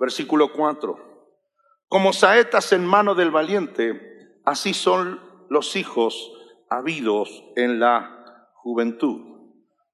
[0.01, 0.97] Versículo 4.
[1.87, 6.33] Como saetas en mano del valiente, así son los hijos
[6.71, 9.21] habidos en la juventud.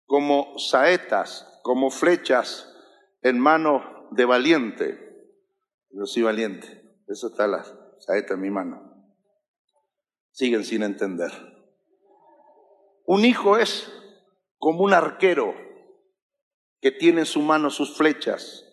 [0.06, 2.74] Como saetas, como flechas
[3.22, 4.98] en mano de valiente.
[5.90, 6.90] Yo soy valiente.
[7.10, 7.66] Eso está la
[8.00, 9.12] saeta en mi mano.
[10.32, 11.34] Siguen sin entender.
[13.06, 13.92] Un hijo es
[14.58, 15.54] como un arquero
[16.80, 18.67] que tiene en su mano sus flechas,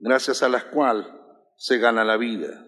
[0.00, 1.06] gracias a las cuales
[1.56, 2.66] se gana la vida.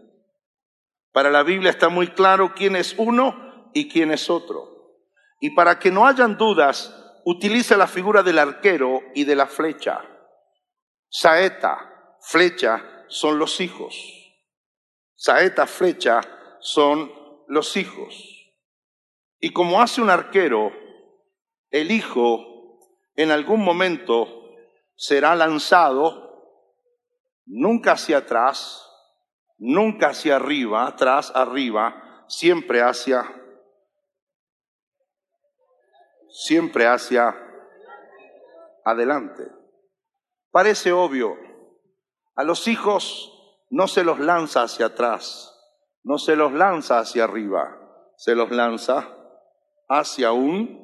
[1.13, 4.69] Para la Biblia está muy claro quién es uno y quién es otro.
[5.41, 10.05] Y para que no hayan dudas, utiliza la figura del arquero y de la flecha.
[11.09, 13.95] Saeta, flecha, son los hijos.
[15.15, 16.21] Saeta, flecha,
[16.61, 17.13] son
[17.49, 18.15] los hijos.
[19.41, 20.73] Y como hace un arquero,
[21.71, 22.79] el hijo
[23.17, 24.29] en algún momento
[24.95, 26.32] será lanzado
[27.47, 28.89] nunca hacia atrás,
[29.59, 33.25] nunca hacia arriba, atrás, arriba, siempre hacia,
[36.29, 37.35] siempre hacia
[38.85, 39.51] adelante.
[40.51, 41.37] Parece obvio,
[42.35, 43.29] a los hijos
[43.71, 45.49] no se los lanza hacia atrás,
[46.03, 47.79] no se los lanza hacia arriba,
[48.17, 49.17] se los lanza
[49.89, 50.83] hacia un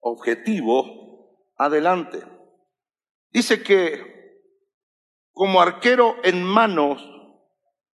[0.00, 2.24] objetivo adelante.
[3.30, 4.19] Dice que
[5.32, 7.02] como arquero en manos,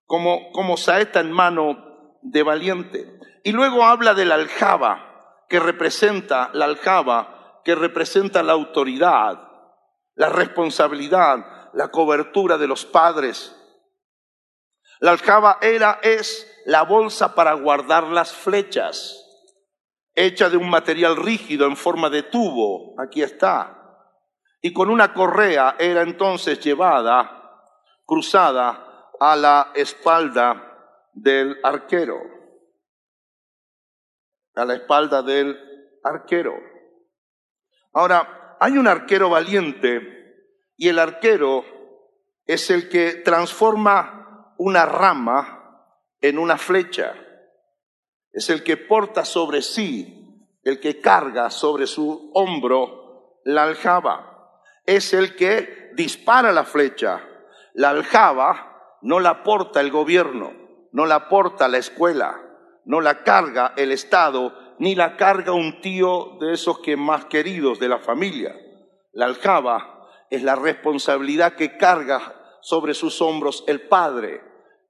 [0.05, 3.19] como, como saeta en mano de valiente.
[3.43, 9.39] Y luego habla de la aljaba, que representa la aljaba, que representa la autoridad,
[10.15, 13.55] la responsabilidad, la cobertura de los padres.
[14.99, 19.19] La aljaba era, es la bolsa para guardar las flechas
[20.15, 23.82] hecha de un material rígido en forma de tubo, aquí está,
[24.63, 27.61] y con una correa era entonces llevada,
[28.03, 32.19] cruzada a la espalda del arquero,
[34.55, 35.55] a la espalda del
[36.03, 36.55] arquero.
[37.91, 40.47] Ahora, hay un arquero valiente
[40.77, 41.63] y el arquero
[42.47, 45.85] es el que transforma una rama
[46.19, 47.13] en una flecha
[48.33, 54.32] es el que porta sobre sí, el que carga sobre su hombro la aljaba.
[54.85, 57.21] Es el que dispara la flecha.
[57.73, 60.53] La aljaba no la porta el gobierno,
[60.91, 62.41] no la porta la escuela,
[62.85, 67.79] no la carga el Estado, ni la carga un tío de esos que más queridos
[67.79, 68.55] de la familia.
[69.11, 74.41] La aljaba es la responsabilidad que carga sobre sus hombros el padre,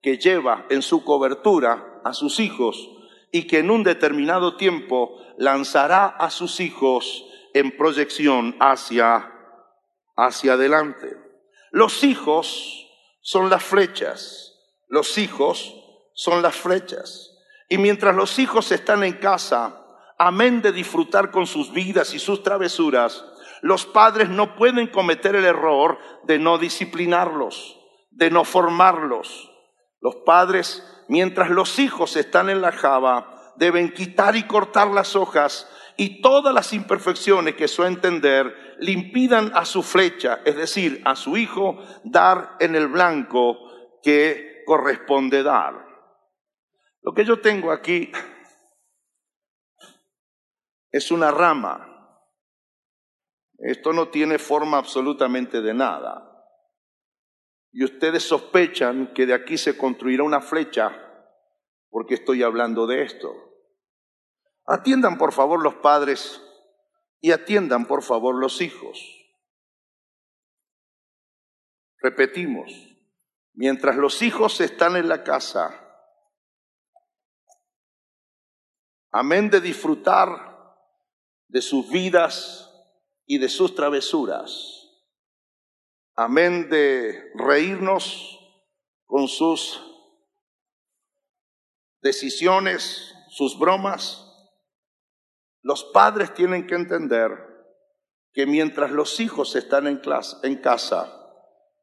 [0.02, 2.90] que lleva en su cobertura a sus hijos
[3.32, 9.33] y que en un determinado tiempo lanzará a sus hijos en proyección hacia,
[10.16, 11.18] hacia adelante.
[11.72, 12.88] Los hijos
[13.22, 14.54] son las flechas,
[14.88, 15.76] los hijos
[16.14, 17.32] son las flechas.
[17.70, 19.86] Y mientras los hijos están en casa,
[20.18, 23.26] amén de disfrutar con sus vidas y sus travesuras,
[23.62, 27.80] los padres no pueden cometer el error de no disciplinarlos,
[28.12, 29.50] de no formarlos.
[30.02, 35.70] Los padres mientras los hijos están en la java, deben quitar y cortar las hojas
[35.96, 41.16] y todas las imperfecciones que su entender le impidan a su flecha, es decir, a
[41.16, 43.58] su hijo, dar en el blanco
[44.02, 45.86] que corresponde dar.
[47.02, 48.12] Lo que yo tengo aquí
[50.92, 51.90] es una rama.
[53.58, 56.34] Esto no tiene forma absolutamente de nada
[57.74, 60.92] y ustedes sospechan que de aquí se construirá una flecha
[61.90, 63.34] porque estoy hablando de esto.
[64.68, 66.42] Atiendan por favor los padres
[67.24, 69.00] y atiendan por favor los hijos.
[72.00, 72.70] Repetimos,
[73.54, 75.80] mientras los hijos están en la casa,
[79.10, 80.28] amén de disfrutar
[81.48, 82.70] de sus vidas
[83.26, 84.52] y de sus travesuras,
[86.18, 88.38] amén de reírnos
[89.06, 89.82] con sus
[92.02, 94.33] decisiones, sus bromas,
[95.64, 97.32] los padres tienen que entender
[98.34, 100.02] que mientras los hijos están en,
[100.44, 101.12] en casa,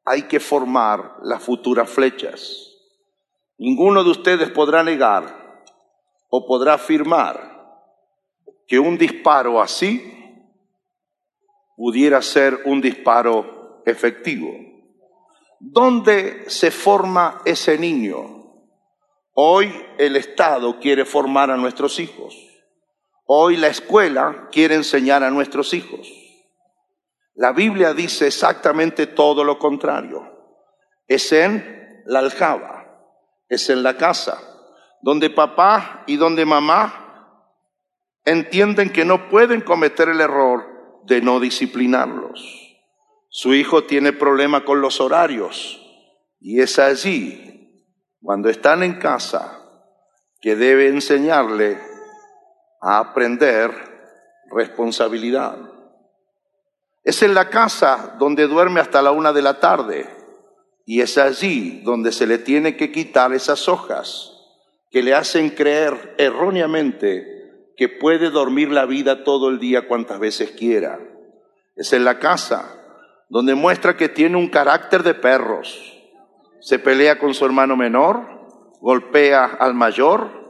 [0.05, 2.77] hay que formar las futuras flechas.
[3.57, 5.63] Ninguno de ustedes podrá negar
[6.29, 7.51] o podrá afirmar
[8.67, 10.07] que un disparo así
[11.75, 14.51] pudiera ser un disparo efectivo.
[15.59, 18.41] ¿Dónde se forma ese niño?
[19.33, 22.50] Hoy el Estado quiere formar a nuestros hijos.
[23.33, 26.05] Hoy la escuela quiere enseñar a nuestros hijos.
[27.33, 30.21] La Biblia dice exactamente todo lo contrario.
[31.07, 33.07] Es en la aljaba,
[33.47, 34.37] es en la casa,
[35.01, 37.47] donde papá y donde mamá
[38.25, 42.75] entienden que no pueden cometer el error de no disciplinarlos.
[43.29, 45.81] Su hijo tiene problema con los horarios
[46.41, 47.87] y es allí,
[48.21, 49.57] cuando están en casa,
[50.41, 51.90] que debe enseñarle
[52.81, 53.71] a aprender
[54.51, 55.57] responsabilidad.
[57.03, 60.09] Es en la casa donde duerme hasta la una de la tarde
[60.85, 64.37] y es allí donde se le tiene que quitar esas hojas
[64.89, 70.51] que le hacen creer erróneamente que puede dormir la vida todo el día cuantas veces
[70.51, 70.99] quiera.
[71.75, 72.77] Es en la casa
[73.29, 75.97] donde muestra que tiene un carácter de perros.
[76.59, 78.27] Se pelea con su hermano menor,
[78.81, 80.40] golpea al mayor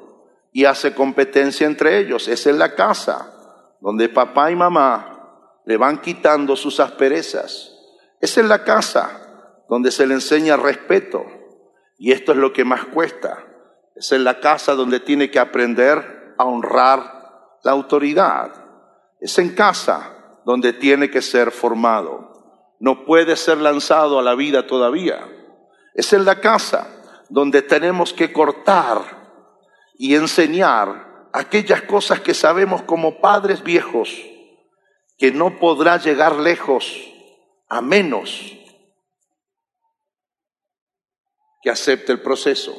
[0.51, 2.27] y hace competencia entre ellos.
[2.27, 3.33] Es en la casa
[3.79, 7.73] donde papá y mamá le van quitando sus asperezas.
[8.19, 11.25] Es en la casa donde se le enseña respeto.
[11.97, 13.45] Y esto es lo que más cuesta.
[13.95, 18.51] Es en la casa donde tiene que aprender a honrar la autoridad.
[19.19, 22.31] Es en casa donde tiene que ser formado
[22.81, 25.19] no puede ser lanzado a la vida todavía.
[25.93, 26.87] Es en la casa
[27.29, 29.20] donde tenemos que cortar
[30.01, 34.09] y enseñar aquellas cosas que sabemos como padres viejos,
[35.15, 36.91] que no podrá llegar lejos
[37.69, 38.57] a menos
[41.61, 42.75] que acepte el proceso.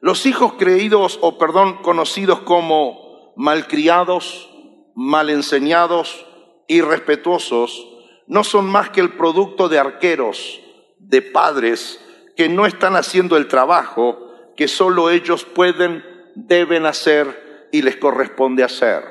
[0.00, 4.50] Los hijos creídos, o perdón, conocidos como malcriados,
[4.96, 6.26] mal enseñados,
[6.66, 7.86] irrespetuosos,
[8.26, 10.60] no son más que el producto de arqueros,
[10.98, 12.04] de padres
[12.36, 14.23] que no están haciendo el trabajo
[14.56, 19.02] que solo ellos pueden, deben hacer y les corresponde hacer.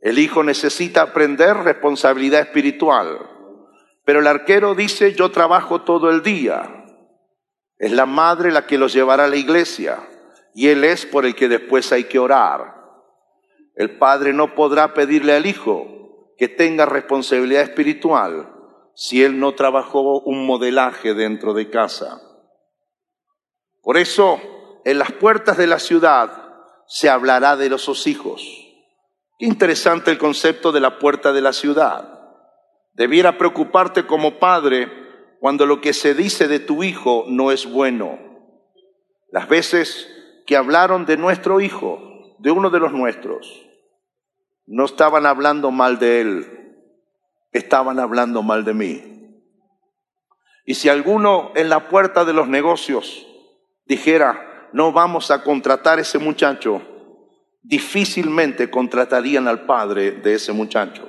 [0.00, 3.18] El hijo necesita aprender responsabilidad espiritual,
[4.04, 6.84] pero el arquero dice yo trabajo todo el día.
[7.78, 9.98] Es la madre la que los llevará a la iglesia
[10.54, 12.76] y él es por el que después hay que orar.
[13.74, 18.52] El padre no podrá pedirle al hijo, que tenga responsabilidad espiritual
[18.94, 22.22] si él no trabajó un modelaje dentro de casa.
[23.86, 24.40] Por eso,
[24.84, 26.42] en las puertas de la ciudad
[26.88, 28.42] se hablará de los hijos.
[29.38, 32.18] Qué interesante el concepto de la puerta de la ciudad.
[32.94, 34.90] Debiera preocuparte como padre
[35.38, 38.18] cuando lo que se dice de tu hijo no es bueno.
[39.30, 40.10] Las veces
[40.48, 43.68] que hablaron de nuestro hijo, de uno de los nuestros,
[44.66, 46.76] no estaban hablando mal de él,
[47.52, 49.42] estaban hablando mal de mí.
[50.64, 53.28] Y si alguno en la puerta de los negocios
[53.86, 56.82] dijera, no vamos a contratar a ese muchacho,
[57.62, 61.08] difícilmente contratarían al padre de ese muchacho.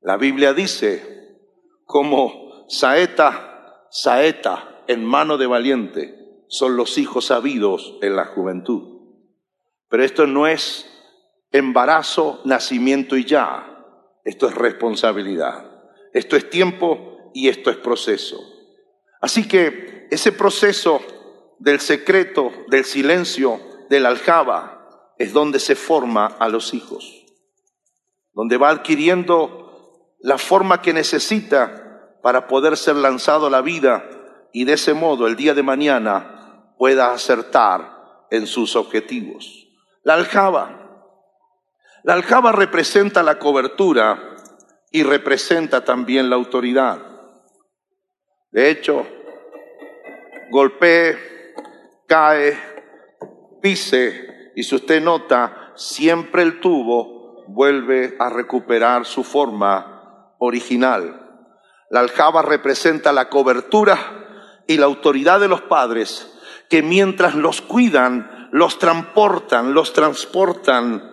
[0.00, 1.38] La Biblia dice,
[1.84, 8.94] como saeta, saeta en mano de valiente, son los hijos sabidos en la juventud.
[9.88, 10.90] Pero esto no es
[11.50, 13.70] embarazo, nacimiento y ya.
[14.24, 15.70] Esto es responsabilidad.
[16.12, 18.38] Esto es tiempo y esto es proceso.
[19.20, 21.00] Así que ese proceso
[21.58, 27.24] del secreto, del silencio, del aljaba, es donde se forma a los hijos,
[28.32, 34.08] donde va adquiriendo la forma que necesita para poder ser lanzado a la vida
[34.52, 39.68] y de ese modo el día de mañana pueda acertar en sus objetivos.
[40.02, 40.84] La aljaba
[42.04, 44.36] la aljaba representa la cobertura
[44.90, 46.98] y representa también la autoridad.
[48.50, 49.06] De hecho,
[50.50, 51.16] golpee,
[52.06, 52.58] cae,
[53.60, 61.20] pise, y si usted nota, siempre el tubo vuelve a recuperar su forma original.
[61.90, 66.30] La aljaba representa la cobertura y la autoridad de los padres
[66.68, 71.10] que mientras los cuidan, los transportan, los transportan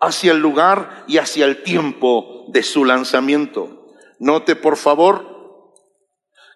[0.00, 3.94] hacia el lugar y hacia el tiempo de su lanzamiento.
[4.18, 5.74] Note, por favor,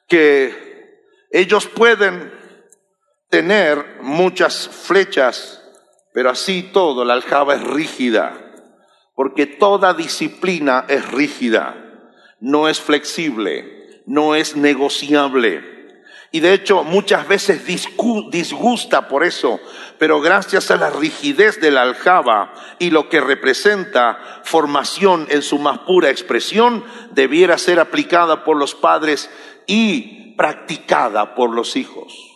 [0.09, 0.55] que
[1.31, 2.33] ellos pueden
[3.29, 5.63] tener muchas flechas,
[6.13, 8.35] pero así todo, la aljaba es rígida,
[9.15, 11.75] porque toda disciplina es rígida,
[12.41, 15.77] no es flexible, no es negociable.
[16.33, 19.61] Y de hecho muchas veces disgusta por eso,
[19.99, 25.59] pero gracias a la rigidez de la aljaba y lo que representa formación en su
[25.59, 29.31] más pura expresión, debiera ser aplicada por los padres
[29.67, 32.36] y practicada por los hijos.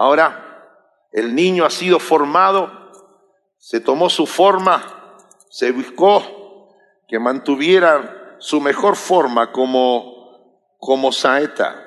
[0.00, 0.64] Ahora,
[1.12, 2.70] el niño ha sido formado,
[3.58, 4.82] se tomó su forma,
[5.50, 6.70] se buscó
[7.06, 11.86] que mantuviera su mejor forma como, como saeta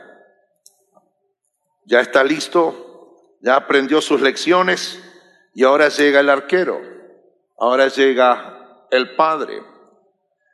[1.86, 5.04] ya está listo, ya aprendió sus lecciones
[5.56, 6.80] y ahora llega el arquero,
[7.58, 9.64] ahora llega el padre.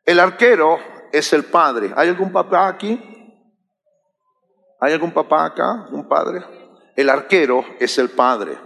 [0.05, 0.79] El arquero
[1.11, 1.91] es el padre.
[1.97, 2.97] ¿Hay algún papá aquí?
[4.79, 5.89] ¿Hay algún papá acá?
[5.91, 6.58] ¿Un padre?
[6.99, 8.57] El arquero es el padre.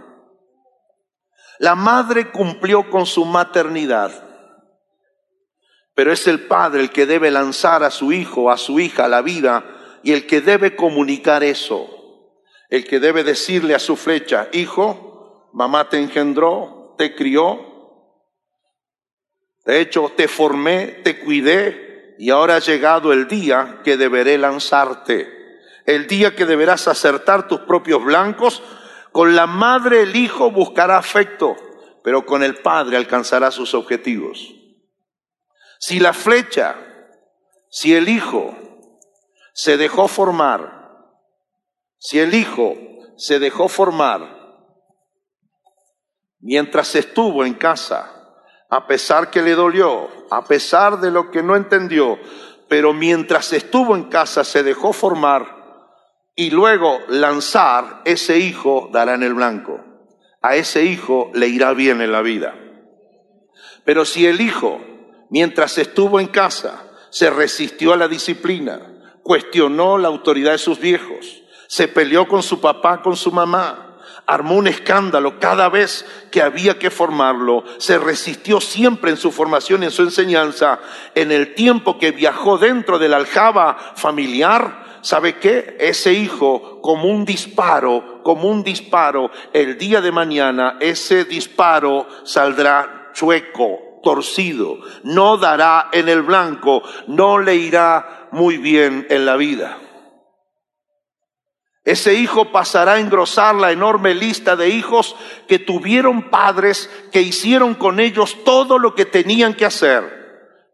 [1.60, 4.10] La madre cumplió con su maternidad,
[5.94, 9.08] pero es el padre el que debe lanzar a su hijo, a su hija a
[9.08, 11.88] la vida y el que debe comunicar eso,
[12.70, 17.60] el que debe decirle a su flecha, hijo, mamá te engendró, te crió,
[19.64, 25.43] de hecho te formé, te cuidé y ahora ha llegado el día que deberé lanzarte,
[25.86, 28.62] el día que deberás acertar tus propios blancos
[29.12, 31.56] con la madre el hijo buscará afecto,
[32.02, 34.54] pero con el padre alcanzará sus objetivos.
[35.78, 36.74] Si la flecha,
[37.70, 38.56] si el hijo
[39.52, 40.90] se dejó formar,
[41.98, 42.74] si el hijo
[43.16, 44.44] se dejó formar
[46.40, 48.10] mientras estuvo en casa,
[48.68, 52.18] a pesar que le dolió, a pesar de lo que no entendió,
[52.68, 55.53] pero mientras estuvo en casa se dejó formar,
[56.36, 59.80] y luego lanzar, ese hijo dará en el blanco.
[60.42, 62.54] A ese hijo le irá bien en la vida.
[63.84, 64.80] Pero si el hijo,
[65.30, 68.80] mientras estuvo en casa, se resistió a la disciplina,
[69.22, 74.56] cuestionó la autoridad de sus viejos, se peleó con su papá, con su mamá, armó
[74.56, 79.90] un escándalo cada vez que había que formarlo, se resistió siempre en su formación en
[79.90, 80.80] su enseñanza,
[81.14, 85.76] en el tiempo que viajó dentro de la aljaba familiar, ¿sabe qué?
[85.78, 93.10] Ese hijo, como un disparo, como un disparo, el día de mañana ese disparo saldrá
[93.12, 99.78] chueco, torcido, no dará en el blanco, no le irá muy bien en la vida.
[101.84, 105.14] Ese hijo pasará a engrosar la enorme lista de hijos
[105.46, 110.23] que tuvieron padres que hicieron con ellos todo lo que tenían que hacer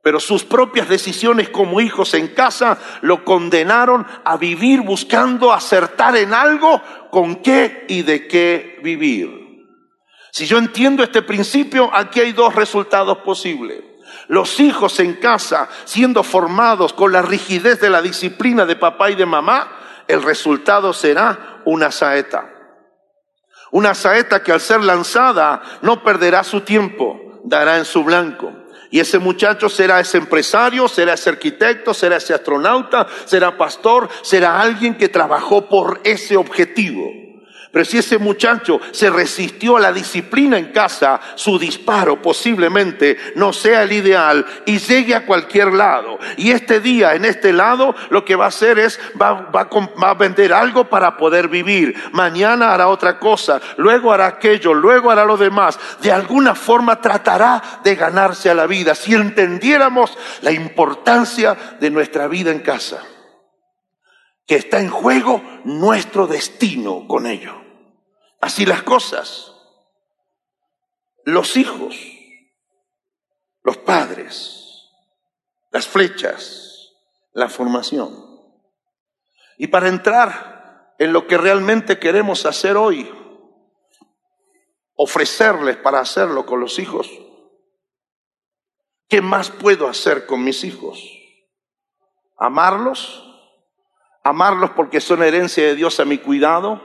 [0.02, 6.32] pero sus propias decisiones como hijos en casa lo condenaron a vivir buscando acertar en
[6.32, 6.80] algo
[7.10, 9.40] con qué y de qué vivir.
[10.32, 13.82] Si yo entiendo este principio, aquí hay dos resultados posibles.
[14.28, 19.16] Los hijos en casa, siendo formados con la rigidez de la disciplina de papá y
[19.16, 19.68] de mamá,
[20.08, 22.48] el resultado será una saeta.
[23.72, 28.59] Una saeta que al ser lanzada no perderá su tiempo, dará en su blanco.
[28.90, 34.60] Y ese muchacho será ese empresario, será ese arquitecto, será ese astronauta, será pastor, será
[34.60, 37.29] alguien que trabajó por ese objetivo.
[37.72, 43.52] Pero si ese muchacho se resistió a la disciplina en casa, su disparo posiblemente no
[43.52, 46.18] sea el ideal y llegue a cualquier lado.
[46.36, 49.68] Y este día, en este lado, lo que va a hacer es, va, va,
[50.02, 51.94] va a vender algo para poder vivir.
[52.10, 55.78] Mañana hará otra cosa, luego hará aquello, luego hará lo demás.
[56.02, 58.96] De alguna forma tratará de ganarse a la vida.
[58.96, 63.00] Si entendiéramos la importancia de nuestra vida en casa
[64.50, 67.54] que está en juego nuestro destino con ello.
[68.40, 69.54] Así las cosas.
[71.24, 71.94] Los hijos,
[73.62, 74.90] los padres,
[75.70, 76.96] las flechas,
[77.32, 78.12] la formación.
[79.56, 83.08] Y para entrar en lo que realmente queremos hacer hoy,
[84.96, 87.08] ofrecerles para hacerlo con los hijos,
[89.06, 91.00] ¿qué más puedo hacer con mis hijos?
[92.36, 93.29] ¿Amarlos?
[94.22, 96.80] Amarlos porque son herencia de Dios a mi cuidado,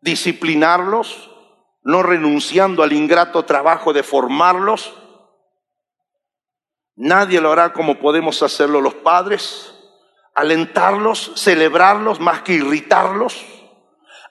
[0.00, 1.30] disciplinarlos,
[1.82, 4.94] no renunciando al ingrato trabajo de formarlos.
[6.94, 9.74] Nadie lo hará como podemos hacerlo los padres,
[10.34, 13.44] alentarlos, celebrarlos más que irritarlos.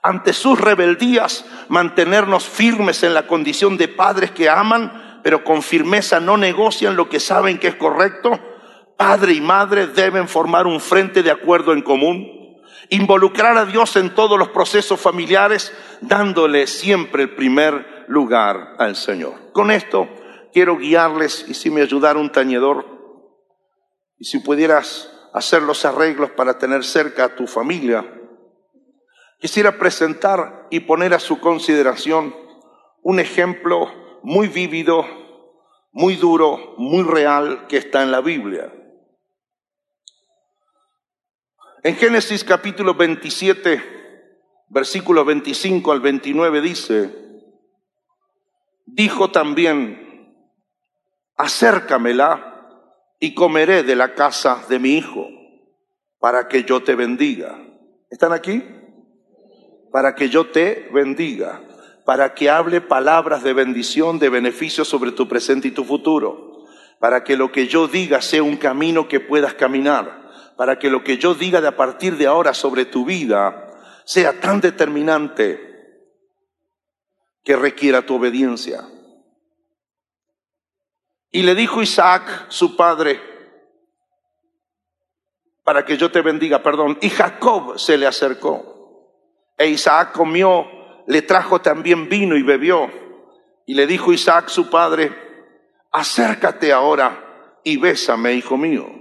[0.04, 6.20] Ante sus rebeldías, mantenernos firmes en la condición de padres que aman, pero con firmeza
[6.20, 8.40] no negocian lo que saben que es correcto
[9.02, 14.14] Padre y madre deben formar un frente de acuerdo en común, involucrar a Dios en
[14.14, 19.52] todos los procesos familiares, dándole siempre el primer lugar al Señor.
[19.54, 20.08] Con esto
[20.54, 22.86] quiero guiarles y si me ayudara un tañedor
[24.20, 28.06] y si pudieras hacer los arreglos para tener cerca a tu familia,
[29.39, 32.36] quisiera presentar y poner a su consideración
[33.02, 33.91] un ejemplo
[34.22, 35.08] muy vívido,
[35.91, 38.72] muy duro, muy real que está en la Biblia.
[41.84, 43.82] En Génesis capítulo 27,
[44.70, 47.10] versículo 25 al 29 dice,
[48.86, 50.32] dijo también,
[51.38, 52.86] acércamela
[53.20, 55.28] y comeré de la casa de mi hijo,
[56.20, 57.60] para que yo te bendiga.
[58.12, 58.64] ¿Están aquí?
[59.92, 61.64] Para que yo te bendiga,
[62.06, 66.64] para que hable palabras de bendición, de beneficio sobre tu presente y tu futuro,
[67.00, 70.21] para que lo que yo diga sea un camino que puedas caminar
[70.62, 73.68] para que lo que yo diga de a partir de ahora sobre tu vida
[74.05, 75.59] sea tan determinante
[77.43, 78.88] que requiera tu obediencia.
[81.32, 83.20] Y le dijo Isaac, su padre,
[85.64, 86.99] para que yo te bendiga, perdón.
[87.01, 89.09] Y Jacob se le acercó.
[89.57, 90.68] E Isaac comió,
[91.07, 92.88] le trajo también vino y bebió.
[93.66, 95.12] Y le dijo Isaac, su padre,
[95.91, 99.01] acércate ahora y bésame, hijo mío.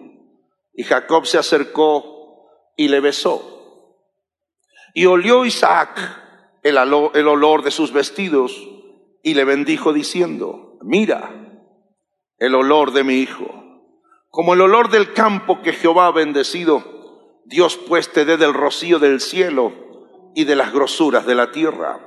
[0.81, 3.93] Y Jacob se acercó y le besó.
[4.95, 6.01] Y olió Isaac
[6.63, 8.67] el, el olor de sus vestidos
[9.23, 11.69] y le bendijo diciendo, mira,
[12.39, 13.47] el olor de mi hijo,
[14.31, 18.99] como el olor del campo que Jehová ha bendecido, Dios pues te dé del rocío
[18.99, 19.75] del cielo
[20.35, 22.01] y de las grosuras de la tierra,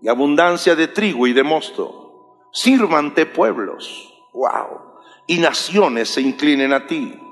[0.00, 2.48] y abundancia de trigo y de mosto.
[2.50, 4.94] Sírvante pueblos, wow,
[5.26, 7.26] y naciones se inclinen a ti.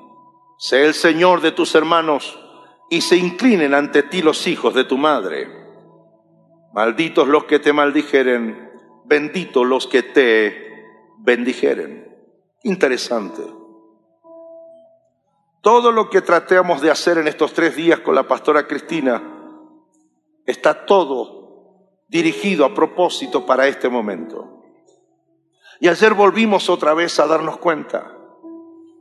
[0.59, 2.39] Sé el Señor de tus hermanos,
[2.91, 5.49] y se inclinen ante ti los hijos de tu madre.
[6.73, 8.73] Malditos los que te maldijeren,
[9.05, 10.69] benditos los que te
[11.19, 12.09] bendijeren.
[12.65, 13.43] Interesante.
[15.63, 19.23] Todo lo que tratemos de hacer en estos tres días con la pastora Cristina
[20.45, 24.63] está todo dirigido a propósito para este momento.
[25.81, 28.18] Y ayer volvimos otra vez a darnos cuenta.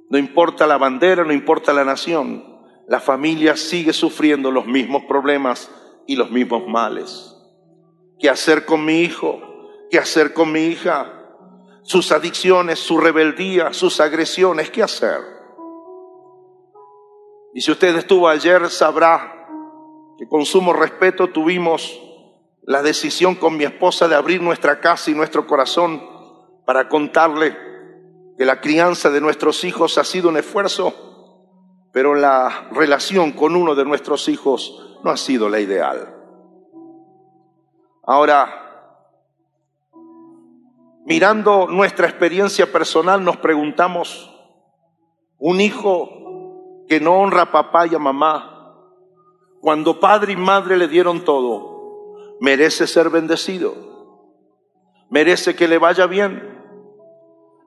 [0.10, 2.44] No importa la bandera, no importa la nación,
[2.88, 5.70] la familia sigue sufriendo los mismos problemas
[6.06, 7.36] y los mismos males.
[8.20, 9.42] ¿Qué hacer con mi hijo?
[9.90, 11.18] ¿Qué hacer con mi hija?
[11.88, 15.22] sus adicciones, su rebeldía, sus agresiones, ¿qué hacer?
[17.54, 19.48] Y si usted estuvo ayer, sabrá
[20.18, 21.98] que con sumo respeto tuvimos
[22.64, 26.04] la decisión con mi esposa de abrir nuestra casa y nuestro corazón
[26.66, 27.56] para contarle
[28.38, 30.94] que la crianza de nuestros hijos ha sido un esfuerzo,
[31.92, 36.14] pero la relación con uno de nuestros hijos no ha sido la ideal.
[38.04, 38.68] Ahora,
[41.06, 44.34] mirando nuestra experiencia personal, nos preguntamos,
[45.40, 48.54] un hijo que no honra a papá y a mamá,
[49.62, 53.74] cuando padre y madre le dieron todo, merece ser bendecido,
[55.10, 56.57] merece que le vaya bien.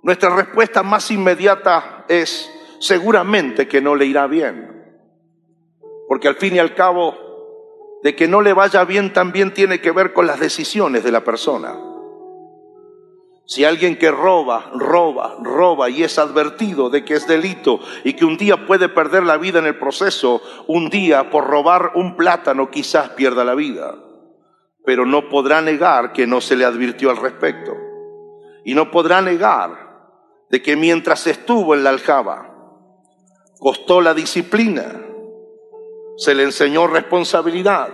[0.03, 4.99] Nuestra respuesta más inmediata es, seguramente que no le irá bien,
[6.09, 7.31] porque al fin y al cabo,
[8.03, 11.23] de que no le vaya bien también tiene que ver con las decisiones de la
[11.23, 11.79] persona.
[13.45, 18.25] Si alguien que roba, roba, roba y es advertido de que es delito y que
[18.25, 22.71] un día puede perder la vida en el proceso, un día por robar un plátano
[22.71, 23.97] quizás pierda la vida,
[24.85, 27.77] pero no podrá negar que no se le advirtió al respecto.
[28.65, 29.90] Y no podrá negar
[30.51, 32.51] de que mientras estuvo en la aljaba,
[33.59, 35.07] costó la disciplina,
[36.17, 37.89] se le enseñó responsabilidad,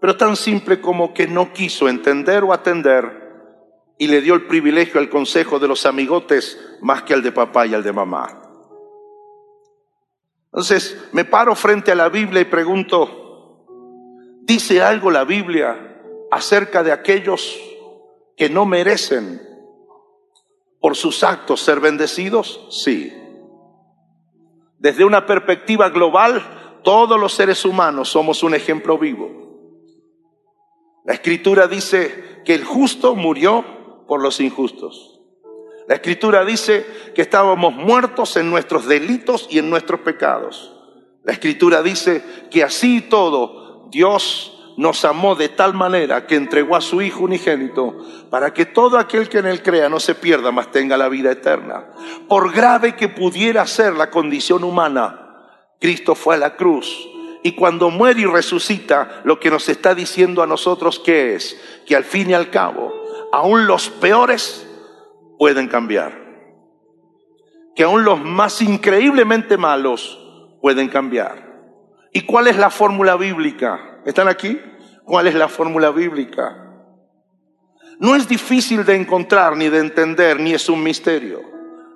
[0.00, 3.24] pero tan simple como que no quiso entender o atender
[3.96, 7.66] y le dio el privilegio al consejo de los amigotes más que al de papá
[7.66, 8.42] y al de mamá.
[10.46, 13.66] Entonces me paro frente a la Biblia y pregunto,
[14.42, 16.00] ¿dice algo la Biblia
[16.30, 17.58] acerca de aquellos
[18.36, 19.53] que no merecen
[20.84, 22.60] por sus actos ser bendecidos?
[22.68, 23.10] Sí.
[24.78, 29.30] Desde una perspectiva global, todos los seres humanos somos un ejemplo vivo.
[31.06, 35.22] La escritura dice que el justo murió por los injustos.
[35.88, 40.70] La escritura dice que estábamos muertos en nuestros delitos y en nuestros pecados.
[41.22, 46.80] La escritura dice que así todo Dios nos amó de tal manera que entregó a
[46.80, 47.96] su Hijo unigénito
[48.30, 51.30] para que todo aquel que en él crea no se pierda, mas tenga la vida
[51.32, 51.86] eterna.
[52.28, 55.24] Por grave que pudiera ser la condición humana,
[55.80, 57.08] Cristo fue a la cruz.
[57.42, 62.04] Y cuando muere y resucita, lo que nos está diciendo a nosotros es que al
[62.04, 62.92] fin y al cabo
[63.32, 64.66] aún los peores
[65.38, 66.24] pueden cambiar.
[67.76, 70.20] Que aún los más increíblemente malos
[70.62, 71.44] pueden cambiar.
[72.12, 73.93] ¿Y cuál es la fórmula bíblica?
[74.04, 74.60] ¿Están aquí?
[75.04, 76.64] ¿Cuál es la fórmula bíblica?
[77.98, 81.42] No es difícil de encontrar ni de entender, ni es un misterio.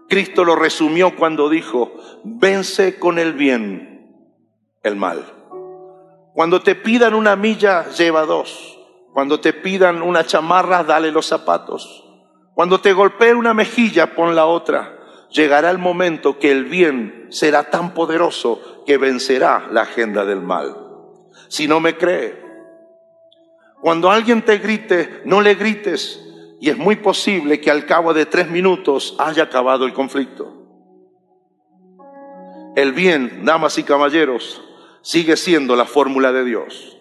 [0.08, 1.92] Cristo lo resumió cuando dijo,
[2.24, 3.88] vence con el bien
[4.82, 5.24] el mal.
[6.34, 8.78] Cuando te pidan una milla, lleva dos.
[9.12, 12.04] Cuando te pidan una chamarra, dale los zapatos.
[12.54, 14.96] Cuando te golpee una mejilla, pon la otra.
[15.30, 20.87] Llegará el momento que el bien será tan poderoso que vencerá la agenda del mal.
[21.48, 22.48] Si no me cree,
[23.80, 26.20] cuando alguien te grite, no le grites
[26.60, 30.54] y es muy posible que al cabo de tres minutos haya acabado el conflicto.
[32.74, 34.62] El bien, damas y caballeros,
[35.02, 36.96] sigue siendo la fórmula de Dios.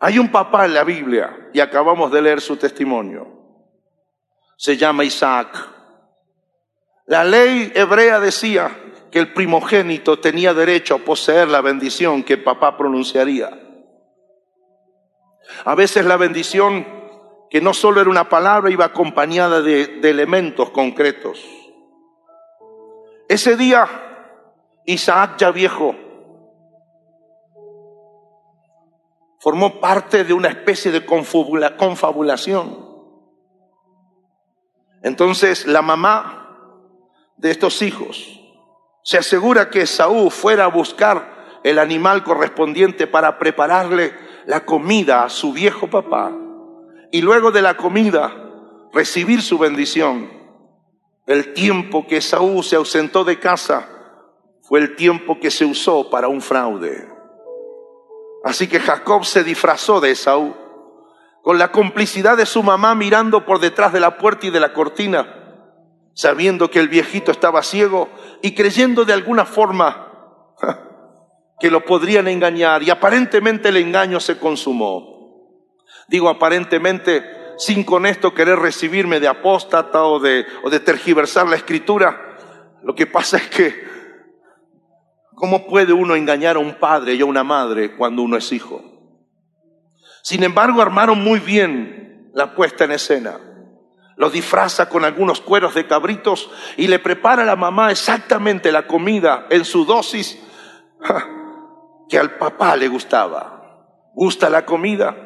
[0.00, 3.26] Hay un papá en la Biblia y acabamos de leer su testimonio.
[4.56, 5.56] Se llama Isaac.
[7.06, 8.70] La ley hebrea decía
[9.10, 13.71] que el primogénito tenía derecho a poseer la bendición que papá pronunciaría.
[15.64, 16.86] A veces la bendición,
[17.50, 21.44] que no solo era una palabra, iba acompañada de, elementos concretos.
[23.28, 23.86] Ese día,
[24.86, 25.94] Isaac ya viejo,
[29.38, 32.92] formó parte de una especie de confabulación.
[35.02, 36.42] Entonces la mamá
[37.36, 38.40] de estos hijos
[39.02, 44.14] se asegura que Saúl fuera a buscar el animal correspondiente para prepararle
[44.46, 46.32] la comida a su viejo papá
[47.10, 48.32] y luego de la comida
[48.92, 50.30] recibir su bendición.
[51.26, 53.88] El tiempo que Saúl se ausentó de casa
[54.62, 57.08] fue el tiempo que se usó para un fraude.
[58.44, 60.54] Así que Jacob se disfrazó de Esaú,
[61.42, 64.72] con la complicidad de su mamá mirando por detrás de la puerta y de la
[64.72, 65.68] cortina,
[66.14, 68.08] sabiendo que el viejito estaba ciego
[68.42, 70.11] y creyendo de alguna forma
[71.62, 72.82] que lo podrían engañar.
[72.82, 75.56] Y aparentemente el engaño se consumó.
[76.08, 77.24] Digo aparentemente
[77.56, 82.36] sin con esto querer recibirme de apóstata o de, o de tergiversar la escritura.
[82.82, 83.92] Lo que pasa es que
[85.42, 88.80] ¿Cómo puede uno engañar a un padre y a una madre cuando uno es hijo?
[90.22, 93.40] Sin embargo, armaron muy bien la puesta en escena.
[94.16, 98.86] Lo disfraza con algunos cueros de cabritos y le prepara a la mamá exactamente la
[98.86, 100.38] comida en su dosis
[102.12, 103.88] que al papá le gustaba.
[104.12, 105.16] Gusta la comida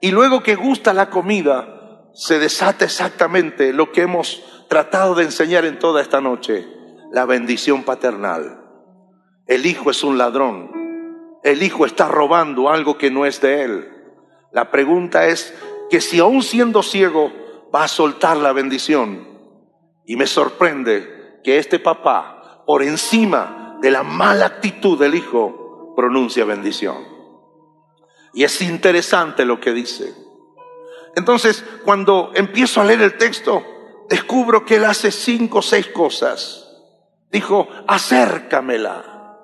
[0.00, 5.64] y luego que gusta la comida se desata exactamente lo que hemos tratado de enseñar
[5.64, 6.66] en toda esta noche,
[7.12, 8.60] la bendición paternal.
[9.46, 11.38] El hijo es un ladrón.
[11.44, 13.88] El hijo está robando algo que no es de él.
[14.50, 15.54] La pregunta es
[15.90, 17.30] que si aún siendo ciego
[17.72, 19.28] va a soltar la bendición.
[20.04, 25.62] Y me sorprende que este papá, por encima de la mala actitud del hijo,
[25.96, 27.16] pronuncia bendición.
[28.32, 30.14] Y es interesante lo que dice.
[31.16, 33.64] Entonces, cuando empiezo a leer el texto,
[34.08, 36.68] descubro que él hace cinco o seis cosas.
[37.32, 39.38] Dijo, acércamela.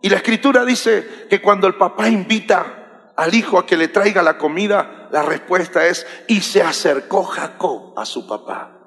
[0.00, 4.22] Y la escritura dice que cuando el papá invita al hijo a que le traiga
[4.22, 8.78] la comida, la respuesta es, y se acercó Jacob a su papá.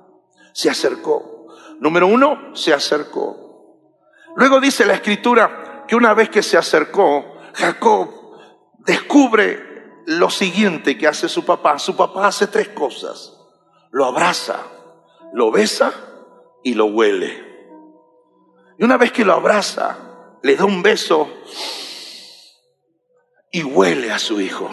[0.51, 1.47] Se acercó.
[1.80, 3.45] Número uno, se acercó.
[4.36, 8.09] Luego dice la escritura que una vez que se acercó, Jacob
[8.79, 11.79] descubre lo siguiente que hace su papá.
[11.79, 13.38] Su papá hace tres cosas.
[13.91, 14.59] Lo abraza,
[15.33, 15.93] lo besa
[16.63, 17.43] y lo huele.
[18.77, 19.97] Y una vez que lo abraza,
[20.43, 21.29] le da un beso
[23.51, 24.69] y huele a su hijo.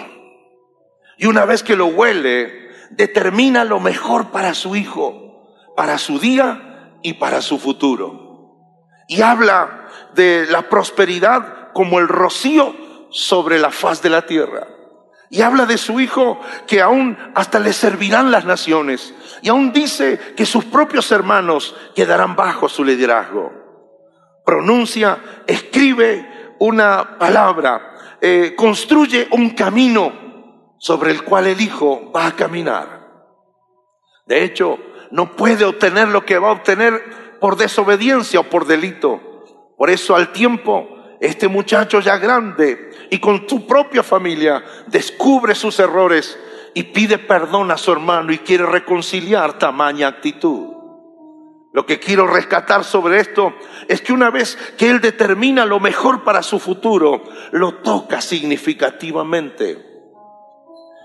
[1.18, 5.46] Y una vez que lo huele, determina lo mejor para su hijo,
[5.76, 8.56] para su día y para su futuro.
[9.08, 9.81] Y habla
[10.14, 12.74] de la prosperidad como el rocío
[13.10, 14.68] sobre la faz de la tierra.
[15.30, 19.14] Y habla de su hijo que aún hasta le servirán las naciones.
[19.40, 23.62] Y aún dice que sus propios hermanos quedarán bajo su liderazgo
[24.44, 30.12] pronuncia, escribe una palabra, eh, construye un camino
[30.78, 33.02] sobre el cual el Hijo va a caminar.
[34.26, 34.78] De hecho,
[35.10, 39.20] no puede obtener lo que va a obtener por desobediencia o por delito.
[39.82, 45.80] Por eso al tiempo, este muchacho ya grande y con su propia familia descubre sus
[45.80, 46.38] errores
[46.72, 50.68] y pide perdón a su hermano y quiere reconciliar tamaña actitud.
[51.72, 53.54] Lo que quiero rescatar sobre esto
[53.88, 59.84] es que una vez que Él determina lo mejor para su futuro, lo toca significativamente.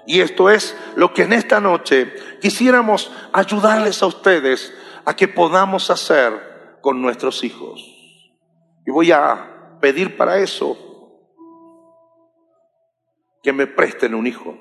[0.06, 4.72] Y esto es lo que en esta noche quisiéramos ayudarles a ustedes
[5.04, 7.97] a que podamos hacer con nuestros hijos.
[8.88, 10.78] Y voy a pedir para eso
[13.44, 14.56] que me presten un hijo.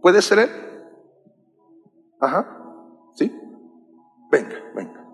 [0.00, 0.50] ¿Puede ser él?
[2.18, 2.48] Ajá.
[3.14, 3.30] ¿Sí?
[4.30, 5.06] Venga, venga.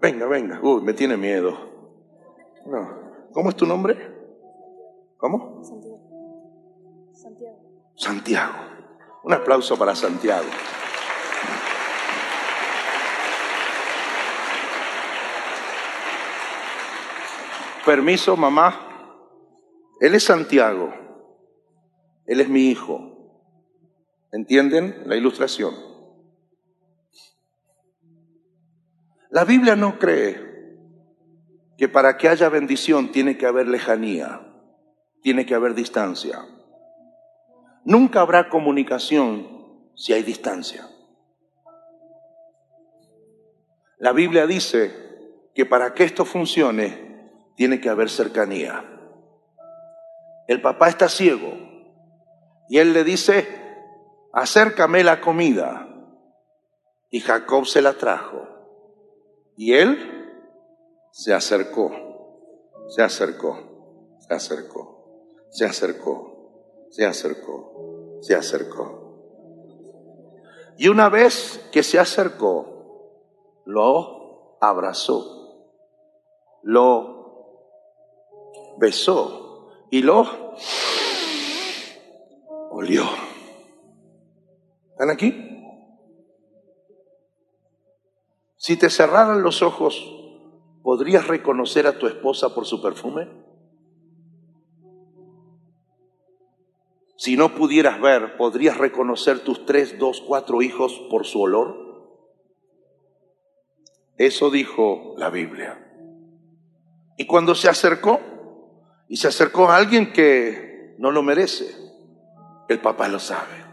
[0.00, 0.60] Venga, venga.
[0.62, 1.52] Uy, me tiene miedo.
[2.64, 2.88] No.
[3.34, 3.98] ¿Cómo es tu nombre?
[5.18, 5.62] ¿Cómo?
[5.62, 7.10] Santiago.
[7.12, 7.58] Santiago.
[7.94, 8.54] Santiago.
[9.22, 10.48] Un aplauso para Santiago.
[17.90, 19.18] Permiso, mamá.
[19.98, 20.94] Él es Santiago.
[22.24, 23.42] Él es mi hijo.
[24.30, 25.74] ¿Entienden la ilustración?
[29.30, 30.78] La Biblia no cree
[31.76, 34.46] que para que haya bendición tiene que haber lejanía.
[35.20, 36.46] tiene que haber distancia.
[37.84, 40.88] Nunca habrá comunicación si hay distancia.
[43.98, 44.94] La Biblia dice
[45.56, 47.09] que para que esto funcione
[47.60, 48.82] tiene que haber cercanía.
[50.48, 51.52] El papá está ciego
[52.70, 53.46] y él le dice,
[54.32, 55.86] acércame la comida.
[57.10, 58.48] Y Jacob se la trajo.
[59.58, 59.98] Y él
[61.10, 61.90] se acercó,
[62.88, 69.20] se acercó, se acercó, se acercó, se acercó, se acercó.
[70.78, 75.76] Y una vez que se acercó, lo abrazó,
[76.62, 77.19] lo
[78.80, 80.26] besó y lo
[82.70, 83.04] olió.
[84.92, 85.46] ¿Están aquí?
[88.56, 90.02] Si te cerraran los ojos,
[90.82, 93.28] ¿podrías reconocer a tu esposa por su perfume?
[97.16, 101.90] Si no pudieras ver, ¿podrías reconocer tus tres, dos, cuatro hijos por su olor?
[104.16, 105.86] Eso dijo la Biblia.
[107.18, 108.20] Y cuando se acercó,
[109.10, 111.74] y se acercó a alguien que no lo merece,
[112.68, 113.66] el papá lo sabe.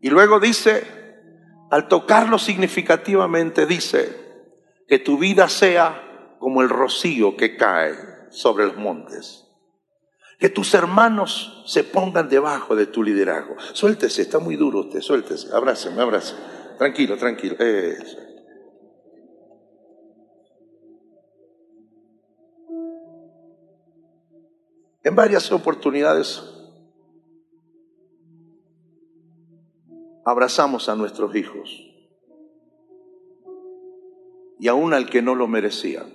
[0.00, 0.82] Y luego dice,
[1.70, 4.16] al tocarlo significativamente dice
[4.88, 7.94] que tu vida sea como el rocío que cae
[8.30, 9.46] sobre los montes.
[10.40, 13.54] Que tus hermanos se pongan debajo de tu liderazgo.
[13.74, 16.34] Suéltese, está muy duro usted, suéltese, abráceme, abrace.
[16.78, 17.54] Tranquilo, tranquilo.
[25.04, 26.42] En varias oportunidades
[30.24, 31.92] abrazamos a nuestros hijos
[34.60, 36.06] y aún al que no lo merecía.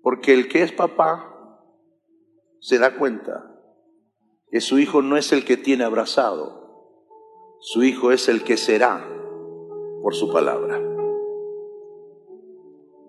[0.00, 1.60] Porque el que es papá
[2.60, 3.52] se da cuenta
[4.48, 6.66] que su hijo no es el que tiene abrazado,
[7.58, 9.04] su hijo es el que será
[10.02, 10.80] por su palabra.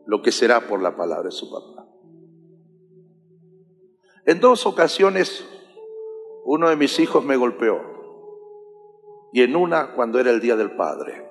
[0.08, 1.86] Lo que será por la palabra de su papá.
[4.26, 5.48] En dos ocasiones
[6.44, 7.98] uno de mis hijos me golpeó
[9.34, 11.30] y en una cuando era el Día del Padre.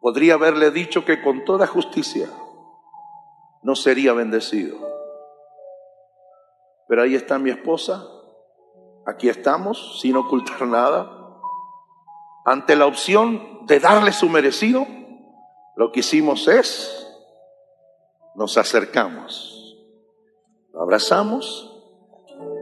[0.00, 2.30] Podría haberle dicho que con toda justicia
[3.62, 4.78] no sería bendecido.
[6.88, 8.06] Pero ahí está mi esposa,
[9.06, 11.17] aquí estamos, sin ocultar nada,
[12.50, 14.86] ante la opción de darle su merecido
[15.76, 17.06] lo que hicimos es,
[18.34, 19.76] nos acercamos,
[20.74, 21.78] abrazamos,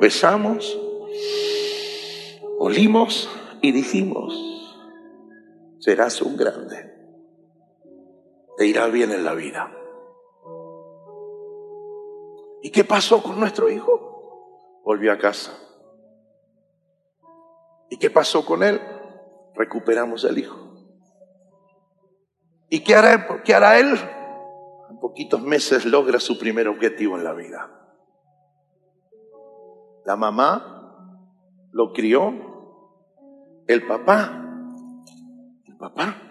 [0.01, 0.77] besamos,
[2.59, 3.31] olimos
[3.63, 4.35] y dijimos,
[5.79, 6.93] serás un grande,
[8.57, 9.73] te irá bien en la vida.
[12.61, 14.81] ¿Y qué pasó con nuestro hijo?
[14.85, 15.57] Volvió a casa.
[17.89, 18.81] ¿Y qué pasó con él?
[19.57, 20.57] Recuperamos el hijo.
[22.69, 23.97] ¿Y qué hará, qué hará él?
[24.91, 27.71] En poquitos meses logra su primer objetivo en la vida.
[30.05, 30.77] La mamá
[31.73, 32.33] lo crió,
[33.67, 34.43] el papá,
[35.67, 36.23] el papá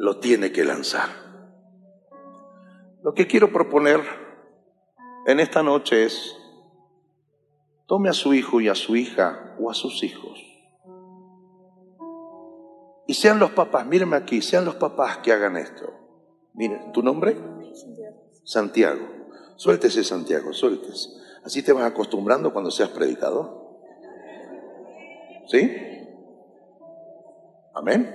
[0.00, 1.08] lo tiene que lanzar.
[3.02, 4.00] Lo que quiero proponer
[5.26, 6.34] en esta noche es,
[7.90, 10.38] tome a su hijo y a su hija o a sus hijos
[13.10, 15.92] y sean los papás, mírenme aquí, sean los papás que hagan esto.
[16.54, 17.36] Miren, ¿tu nombre?
[18.44, 19.04] Santiago.
[19.56, 21.08] Suéltese, Santiago, suéltese.
[21.42, 23.80] Así te vas acostumbrando cuando seas predicador.
[25.48, 25.76] ¿Sí?
[27.74, 28.14] Amén.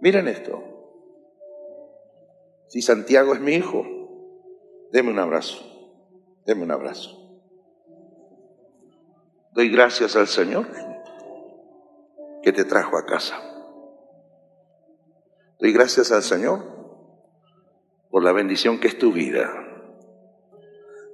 [0.00, 0.62] Miren esto.
[2.68, 3.84] Si Santiago es mi hijo,
[4.92, 5.62] deme un abrazo.
[6.46, 7.25] Deme un abrazo.
[9.56, 10.66] Doy gracias al Señor
[12.42, 13.40] que te trajo a casa.
[15.58, 16.62] Doy gracias al Señor
[18.10, 19.50] por la bendición que es tu vida.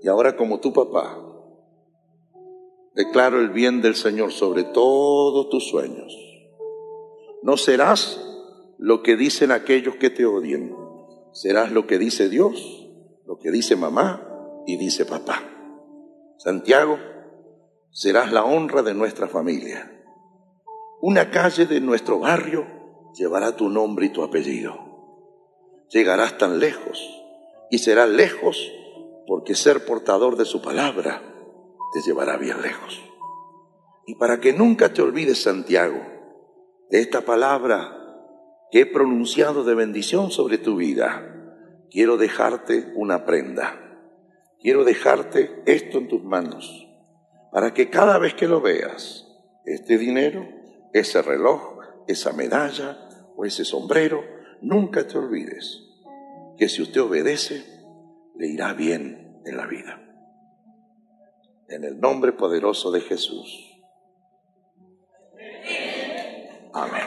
[0.03, 1.25] Y ahora como tu papá,
[2.97, 6.13] declaro el bien del Señor sobre todos tus sueños.
[7.45, 8.21] No serás
[8.77, 10.75] lo que dicen aquellos que te odien,
[11.31, 12.89] serás lo que dice Dios,
[13.25, 14.27] lo que dice mamá
[14.67, 15.45] y dice papá.
[16.39, 16.99] Santiago,
[17.93, 20.03] serás la honra de nuestra familia.
[21.03, 22.67] Una calle de nuestro barrio
[23.15, 24.79] llevará tu nombre y tu apellido.
[25.91, 27.07] Llegarás tan lejos
[27.71, 28.73] y serás lejos
[29.27, 31.23] porque ser portador de su palabra
[31.93, 33.03] te llevará bien lejos.
[34.07, 36.01] Y para que nunca te olvides, Santiago,
[36.91, 37.99] de esta palabra
[38.71, 43.79] que he pronunciado de bendición sobre tu vida, quiero dejarte una prenda.
[44.61, 46.89] Quiero dejarte esto en tus manos,
[47.53, 49.29] para que cada vez que lo veas,
[49.67, 50.49] este dinero,
[50.95, 54.25] ese reloj, esa medalla o ese sombrero,
[54.63, 55.83] nunca te olvides
[56.57, 57.63] que si usted obedece,
[58.37, 60.01] le irá bien en la vida.
[61.69, 63.71] En el nombre poderoso de Jesús.
[66.73, 67.05] Amén.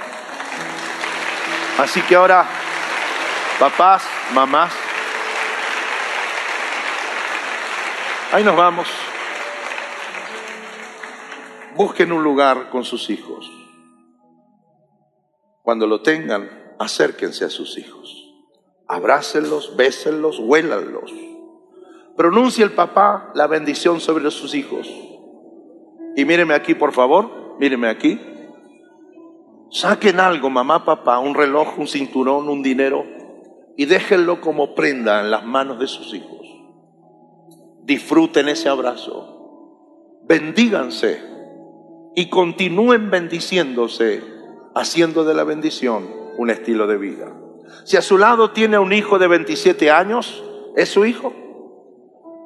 [1.79, 2.47] Así que ahora,
[3.59, 4.71] papás, mamás,
[8.31, 9.04] ahí nos vamos.
[11.75, 13.51] Busquen un lugar con sus hijos.
[15.61, 16.49] Cuando lo tengan,
[16.79, 18.33] acérquense a sus hijos.
[18.87, 21.13] Abrácenlos, bésenlos, huélanlos.
[22.15, 24.89] Pronuncie el papá la bendición sobre sus hijos.
[26.15, 28.21] Y míreme aquí, por favor, míreme aquí.
[29.69, 33.03] Saquen algo, mamá, papá, un reloj, un cinturón, un dinero,
[33.75, 36.47] y déjenlo como prenda en las manos de sus hijos.
[37.83, 40.21] Disfruten ese abrazo.
[40.23, 41.34] Bendíganse
[42.15, 44.23] y continúen bendiciéndose,
[44.73, 47.33] haciendo de la bendición un estilo de vida.
[47.83, 50.43] Si a su lado tiene un hijo de 27 años,
[50.75, 51.33] es su hijo.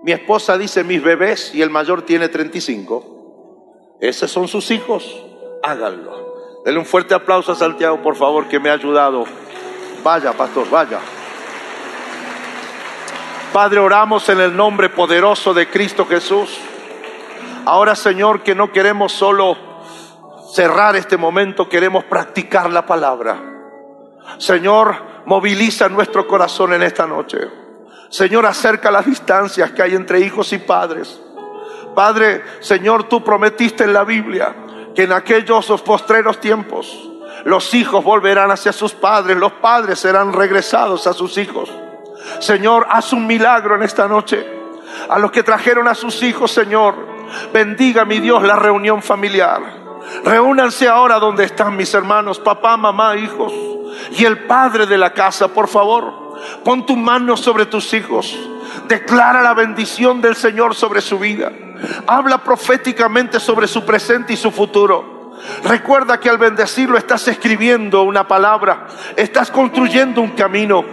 [0.03, 3.97] Mi esposa dice mis bebés y el mayor tiene 35.
[4.01, 5.23] Esos son sus hijos.
[5.61, 6.29] Háganlo.
[6.65, 9.25] Denle un fuerte aplauso a Santiago, por favor, que me ha ayudado.
[10.03, 10.99] Vaya, pastor, vaya.
[13.53, 16.49] Padre, oramos en el nombre poderoso de Cristo Jesús.
[17.65, 19.57] Ahora, Señor, que no queremos solo
[20.53, 23.37] cerrar este momento, queremos practicar la palabra.
[24.37, 24.95] Señor,
[25.25, 27.37] moviliza nuestro corazón en esta noche.
[28.09, 31.21] Señor, acerca las distancias que hay entre hijos y padres.
[31.93, 34.55] Padre, Señor, tú prometiste en la Biblia
[34.95, 37.09] que en aquellos postreros tiempos
[37.45, 41.71] los hijos volverán hacia sus padres, los padres serán regresados a sus hijos.
[42.39, 44.45] Señor, haz un milagro en esta noche.
[45.09, 46.95] A los que trajeron a sus hijos, Señor,
[47.53, 49.61] bendiga mi Dios la reunión familiar.
[50.23, 53.53] Reúnanse ahora donde están mis hermanos, papá, mamá, hijos
[54.11, 56.29] y el padre de la casa, por favor.
[56.63, 58.37] Pon tu mano sobre tus hijos.
[58.87, 61.51] Declara la bendición del Señor sobre su vida.
[62.07, 65.19] Habla proféticamente sobre su presente y su futuro.
[65.63, 70.83] Recuerda que al bendecirlo estás escribiendo una palabra, estás construyendo un camino.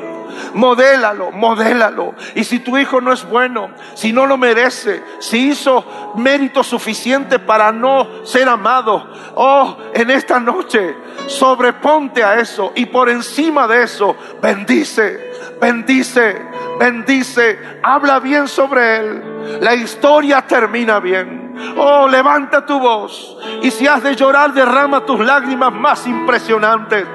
[0.55, 2.15] Modélalo, modélalo.
[2.35, 7.39] Y si tu hijo no es bueno, si no lo merece, si hizo mérito suficiente
[7.39, 10.97] para no ser amado, oh, en esta noche
[11.27, 16.41] sobreponte a eso y por encima de eso bendice, bendice,
[16.79, 19.59] bendice, habla bien sobre él.
[19.61, 21.55] La historia termina bien.
[21.77, 27.07] Oh, levanta tu voz y si has de llorar, derrama tus lágrimas más impresionantes.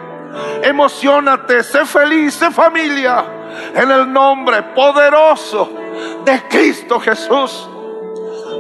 [0.64, 3.24] Emocionate, sé feliz, sé familia.
[3.76, 5.72] En el nombre poderoso
[6.24, 7.68] de Cristo Jesús.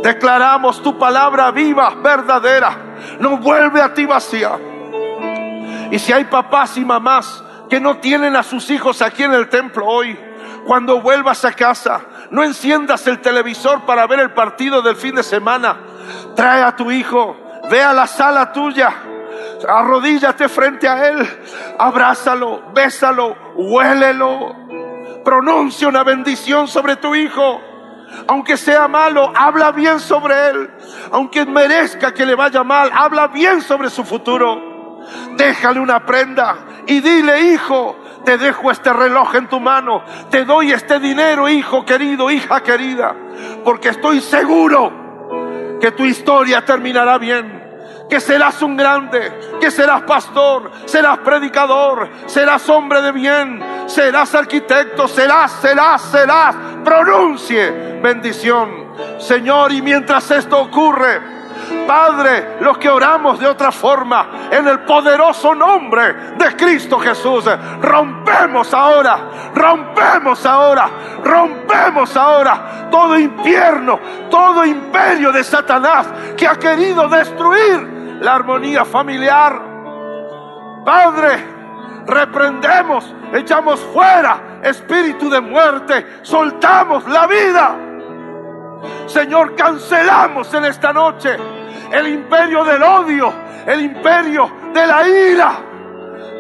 [0.03, 2.77] Declaramos tu palabra viva, verdadera.
[3.19, 4.57] No vuelve a ti vacía.
[5.91, 9.49] Y si hay papás y mamás que no tienen a sus hijos aquí en el
[9.49, 10.18] templo hoy,
[10.65, 15.23] cuando vuelvas a casa, no enciendas el televisor para ver el partido del fin de
[15.23, 15.77] semana.
[16.35, 17.38] Trae a tu hijo,
[17.69, 18.93] ve a la sala tuya,
[19.68, 21.27] arrodíllate frente a él,
[21.77, 24.55] abrázalo, bésalo, huélelo,
[25.23, 27.61] pronuncia una bendición sobre tu hijo.
[28.27, 30.69] Aunque sea malo, habla bien sobre él.
[31.11, 34.99] Aunque merezca que le vaya mal, habla bien sobre su futuro.
[35.38, 36.57] Déjale una prenda
[36.88, 37.95] y dile, hijo,
[38.26, 43.15] te dejo este reloj en tu mano, te doy este dinero, hijo querido, hija querida,
[43.63, 47.61] porque estoy seguro que tu historia terminará bien
[48.12, 55.08] que serás un grande, que serás pastor, serás predicador, serás hombre de bien, serás arquitecto,
[55.08, 56.56] serás, serás, serás.
[56.84, 57.72] Pronuncie
[58.02, 61.22] bendición, Señor, y mientras esto ocurre,
[61.88, 67.46] Padre, los que oramos de otra forma, en el poderoso nombre de Cristo Jesús,
[67.82, 69.20] rompemos ahora,
[69.56, 70.90] rompemos ahora,
[71.24, 73.98] rompemos ahora todo infierno,
[74.30, 79.61] todo imperio de Satanás que ha querido destruir la armonía familiar.
[80.85, 81.43] Padre,
[82.07, 87.76] reprendemos, echamos fuera espíritu de muerte, soltamos la vida.
[89.07, 91.35] Señor, cancelamos en esta noche
[91.91, 93.34] el imperio del odio,
[93.65, 95.52] el imperio de la ira.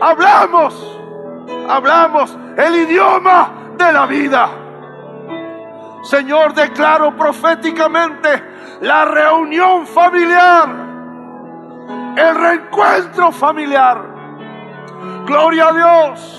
[0.01, 0.99] Hablamos,
[1.67, 4.49] hablamos el idioma de la vida.
[6.03, 10.90] Señor, declaro proféticamente la reunión familiar,
[12.17, 14.01] el reencuentro familiar.
[15.25, 16.37] Gloria a Dios.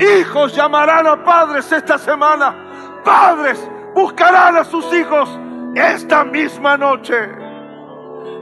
[0.00, 2.54] Hijos llamarán a padres esta semana.
[3.04, 5.28] Padres buscarán a sus hijos
[5.74, 7.16] esta misma noche.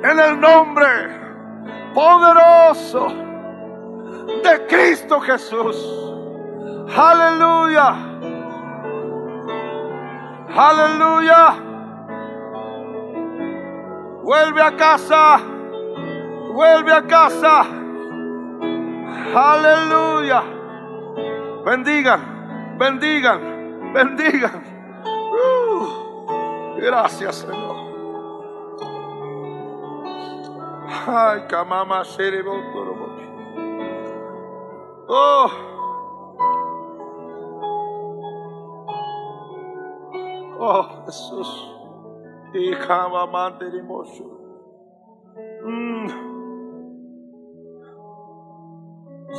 [0.03, 0.87] En el nombre
[1.95, 3.09] poderoso
[4.43, 5.77] de Cristo Jesús.
[6.95, 7.95] Aleluya.
[10.55, 11.55] Aleluya.
[14.23, 15.56] Vuelve a casa.
[16.57, 17.67] Vuelve a casa.
[19.35, 20.43] Aleluya.
[21.67, 24.65] Bendigan, bendigan, bendigan.
[25.05, 27.77] Uh, gracias, Señor.
[31.07, 32.03] Ay, camama
[35.09, 35.51] Oh.
[40.59, 41.73] Oh, Jesús.
[42.55, 43.83] Y camamante de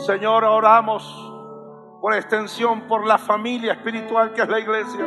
[0.05, 1.03] Señor, oramos
[2.01, 5.05] por extensión por la familia espiritual que es la iglesia.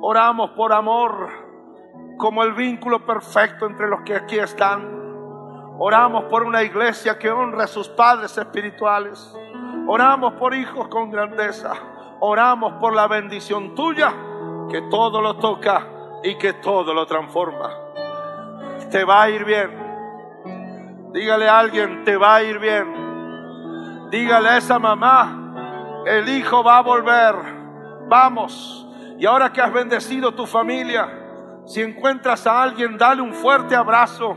[0.00, 1.28] Oramos por amor
[2.18, 5.02] como el vínculo perfecto entre los que aquí están.
[5.78, 9.36] Oramos por una iglesia que honra a sus padres espirituales.
[9.86, 11.72] Oramos por hijos con grandeza.
[12.20, 14.12] Oramos por la bendición tuya
[14.70, 15.86] que todo lo toca
[16.22, 17.70] y que todo lo transforma.
[18.90, 19.70] Te va a ir bien.
[21.12, 23.11] Dígale a alguien, te va a ir bien.
[24.12, 27.34] Dígale a esa mamá, el hijo va a volver.
[28.08, 28.86] Vamos.
[29.18, 31.08] Y ahora que has bendecido tu familia,
[31.64, 34.36] si encuentras a alguien, dale un fuerte abrazo.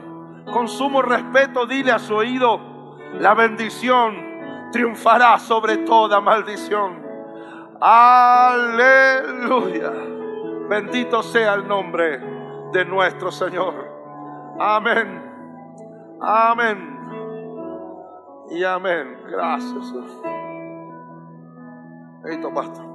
[0.49, 7.03] Con sumo respeto, dile a su oído, la bendición triunfará sobre toda maldición.
[7.81, 9.11] Aleluya.
[10.69, 12.21] Bendito sea el nombre
[12.71, 13.73] de nuestro Señor.
[14.57, 15.21] Amén.
[16.21, 16.94] Amén.
[18.49, 19.17] Y amén.
[19.27, 19.93] Gracias.
[22.25, 22.94] Esto basta.